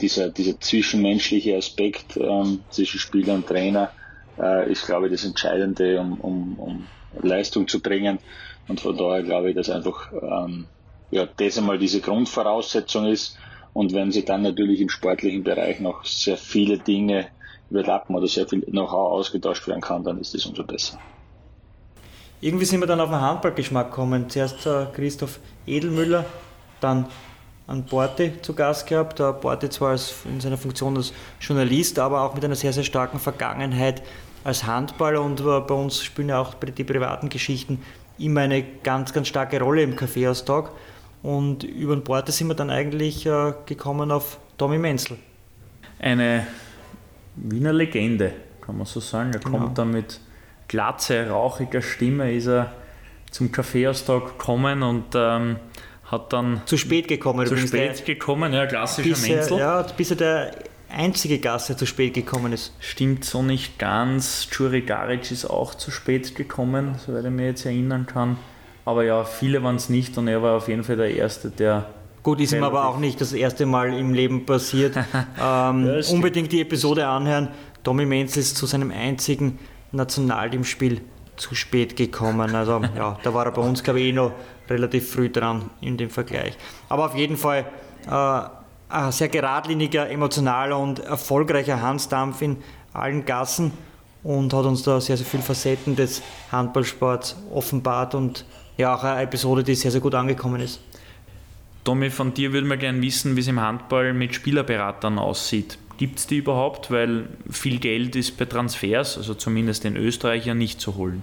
[0.00, 3.90] dieser, dieser zwischenmenschliche Aspekt ähm, zwischen Spieler und Trainer
[4.38, 6.86] äh, ist, glaube ich, das Entscheidende, um, um, um
[7.22, 8.18] Leistung zu bringen.
[8.68, 10.66] Und von daher glaube ich, dass einfach ähm,
[11.10, 13.38] ja, das einmal diese Grundvoraussetzung ist.
[13.72, 17.28] Und wenn sie dann natürlich im sportlichen Bereich noch sehr viele Dinge
[17.70, 20.98] überlappen oder sehr viel Know-how ausgetauscht werden kann, dann ist das umso besser.
[22.40, 24.28] Irgendwie sind wir dann auf den Handballgeschmack gekommen.
[24.28, 26.26] Zuerst äh, Christoph Edelmüller,
[26.80, 27.06] dann
[27.66, 29.18] an Borte zu Gast gehabt.
[29.18, 32.84] Der Borte zwar als, in seiner Funktion als Journalist, aber auch mit einer sehr, sehr
[32.84, 34.02] starken Vergangenheit
[34.44, 37.82] als Handballer und äh, bei uns spielen ja auch die privaten Geschichten
[38.18, 40.70] immer eine ganz, ganz starke Rolle im Kaffeehaustag.
[41.22, 45.18] Und über den Borte sind wir dann eigentlich äh, gekommen auf Tommy Menzel.
[45.98, 46.46] Eine
[47.34, 49.32] Wiener Legende, kann man so sagen.
[49.32, 49.58] Er genau.
[49.58, 50.20] kommt dann mit
[50.68, 52.72] glatze, rauchiger Stimme, ist er
[53.30, 55.56] zum Kaffeehaustag gekommen und ähm,
[56.06, 56.62] hat dann.
[56.66, 57.46] Zu spät gekommen.
[57.46, 59.58] Zu spät gekommen, ja, klassischer bisher, Menzel.
[59.58, 60.50] Ja, bis er der
[60.88, 62.72] einzige Gast, der zu spät gekommen ist.
[62.80, 64.48] Stimmt so nicht ganz.
[64.52, 68.36] Juri Garic ist auch zu spät gekommen, soweit ich mich jetzt erinnern kann.
[68.84, 71.88] Aber ja, viele waren es nicht und er war auf jeden Fall der Erste, der.
[72.22, 74.96] Gut, ist ihm aber auch nicht das erste Mal im Leben passiert.
[75.40, 77.48] ähm, ja, unbedingt die Episode anhören.
[77.84, 79.58] Tommy Menzel ist zu seinem einzigen
[79.92, 81.00] Nationalteamspiel
[81.36, 82.54] zu spät gekommen.
[82.54, 84.32] Also ja, da war er bei uns, glaube ich, eh noch
[84.70, 86.56] relativ früh dran in dem Vergleich.
[86.88, 87.66] Aber auf jeden Fall
[88.10, 88.40] äh,
[88.88, 92.58] ein sehr geradliniger, emotionaler und erfolgreicher Hansdampf in
[92.92, 93.72] allen Gassen
[94.22, 98.44] und hat uns da sehr, sehr viele Facetten des Handballsports offenbart und
[98.76, 100.80] ja auch eine Episode, die sehr, sehr gut angekommen ist.
[101.84, 105.78] Tommy, von dir würde man gerne wissen, wie es im Handball mit Spielerberatern aussieht.
[105.98, 106.90] Gibt es die überhaupt?
[106.90, 111.22] Weil viel Geld ist bei Transfers, also zumindest in Österreich, ja nicht zu holen.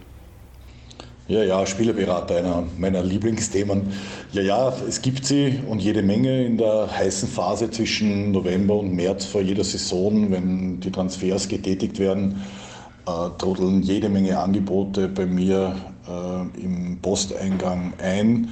[1.33, 3.91] Ja, ja, Spielerberater, einer meiner Lieblingsthemen.
[4.33, 8.93] Ja, ja, es gibt sie und jede Menge in der heißen Phase zwischen November und
[8.93, 12.43] März vor jeder Saison, wenn die Transfers getätigt werden,
[13.07, 15.75] äh, trudeln jede Menge Angebote bei mir
[16.07, 18.49] äh, im Posteingang ein.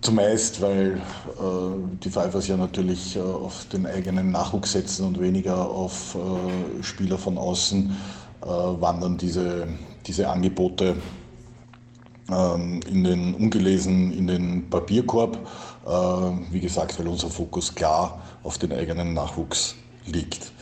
[0.00, 5.68] Zumeist, weil äh, die Pfeifers ja natürlich äh, auf den eigenen Nachwuchs setzen und weniger
[5.68, 7.90] auf äh, Spieler von außen,
[8.40, 9.66] äh, wandern diese,
[10.06, 10.94] diese Angebote
[12.28, 15.38] in den ungelesen in den Papierkorb.
[15.86, 15.90] Äh,
[16.50, 19.74] wie gesagt, weil unser Fokus klar auf den eigenen Nachwuchs
[20.06, 20.52] liegt.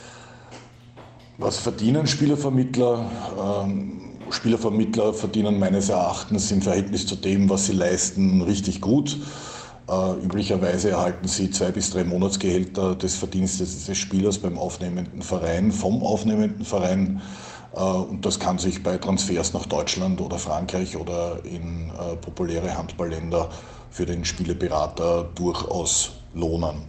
[1.39, 3.11] Was verdienen Spielervermittler?
[3.65, 4.01] Ähm,
[4.31, 9.19] Spielervermittler verdienen meines Erachtens im Verhältnis zu dem, was sie leisten, richtig gut.
[9.89, 15.73] Äh, üblicherweise erhalten sie zwei bis drei Monatsgehälter des Verdienstes des Spielers beim aufnehmenden Verein,
[15.73, 17.21] vom aufnehmenden Verein.
[17.75, 22.77] Äh, und das kann sich bei Transfers nach Deutschland oder Frankreich oder in äh, populäre
[22.77, 23.49] Handballländer
[23.91, 26.85] für den Spieleberater durchaus lohnen.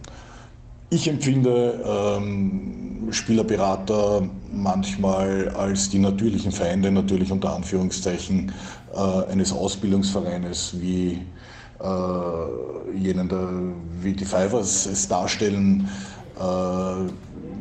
[0.90, 4.22] Ich empfinde ähm, Spielerberater
[4.52, 8.52] manchmal als die natürlichen Feinde, natürlich unter Anführungszeichen,
[8.94, 11.20] äh, eines Ausbildungsvereines wie
[11.80, 13.48] äh, jenen, der,
[14.00, 15.88] wie die Fivers es darstellen.
[16.38, 17.12] Äh,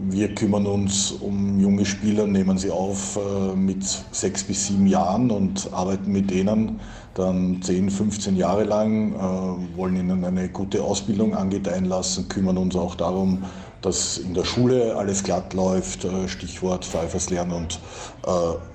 [0.10, 5.32] wir kümmern uns um junge Spieler, nehmen sie auf äh, mit sechs bis sieben Jahren
[5.32, 6.80] und arbeiten mit denen
[7.14, 12.76] dann 10, 15 Jahre lang, äh, wollen ihnen eine gute Ausbildung angedeihen lassen, kümmern uns
[12.76, 13.44] auch darum,
[13.82, 17.82] dass in der Schule alles glatt läuft, Stichwort Pfeifers Lernen und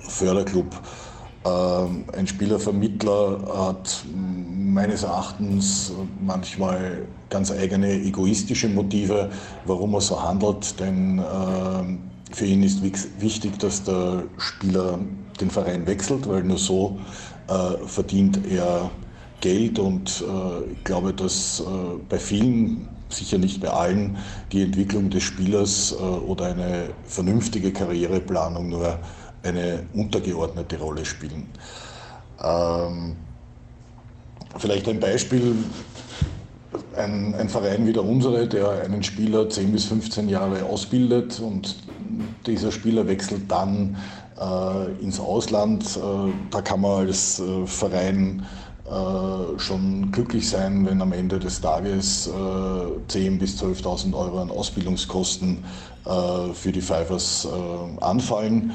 [0.00, 0.66] Förderclub.
[1.44, 9.30] Ähm, ein Spielervermittler hat meines Erachtens manchmal ganz eigene egoistische Motive,
[9.64, 11.98] warum er so handelt, denn ähm,
[12.32, 14.98] für ihn ist wichtig, dass der Spieler
[15.40, 16.98] den Verein wechselt, weil nur so
[17.48, 18.90] äh, verdient er
[19.40, 21.64] Geld und äh, ich glaube, dass äh,
[22.08, 24.18] bei vielen, sicher nicht bei allen,
[24.52, 28.98] die Entwicklung des Spielers oder eine vernünftige Karriereplanung nur
[29.42, 31.48] eine untergeordnete Rolle spielen.
[32.42, 33.16] Ähm,
[34.58, 35.54] vielleicht ein Beispiel,
[36.96, 41.76] ein, ein, Verein wie der unsere, der einen Spieler 10 bis 15 Jahre ausbildet und
[42.46, 43.96] dieser Spieler wechselt dann
[44.40, 45.84] äh, ins Ausland.
[45.96, 48.44] Äh, da kann man als äh, Verein
[48.86, 54.50] äh, schon glücklich sein, wenn am Ende des Tages 10.000 äh, bis 12.000 Euro an
[54.50, 55.64] Ausbildungskosten
[56.06, 57.46] äh, für die Fivers
[58.00, 58.72] anfallen.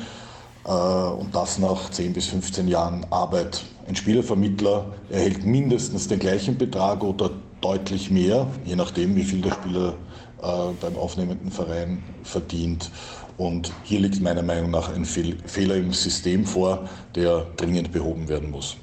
[0.65, 3.63] Äh, und das nach 10 bis 15 Jahren Arbeit.
[3.87, 9.51] Ein Spielervermittler erhält mindestens den gleichen Betrag oder deutlich mehr, je nachdem, wie viel der
[9.51, 9.93] Spieler
[10.41, 12.91] äh, beim aufnehmenden Verein verdient.
[13.37, 18.51] Und hier liegt meiner Meinung nach ein Fehler im System vor, der dringend behoben werden
[18.51, 18.77] muss.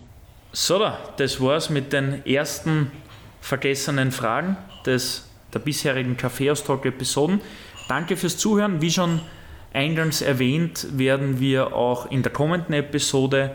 [0.52, 0.80] So,
[1.16, 2.90] das war's mit den ersten
[3.40, 5.24] vergessenen Fragen des,
[5.54, 7.40] der bisherigen Kaffeeaustalk-Episoden.
[7.88, 8.80] Danke fürs Zuhören.
[8.80, 9.20] Wie schon
[9.72, 13.54] Eingangs erwähnt, werden wir auch in der kommenden Episode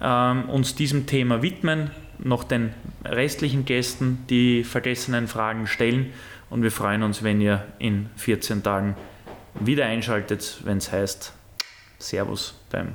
[0.00, 2.72] ähm, uns diesem Thema widmen, noch den
[3.04, 6.12] restlichen Gästen die vergessenen Fragen stellen.
[6.50, 8.96] Und wir freuen uns, wenn ihr in 14 Tagen
[9.58, 11.32] wieder einschaltet, wenn es heißt
[11.98, 12.94] Servus beim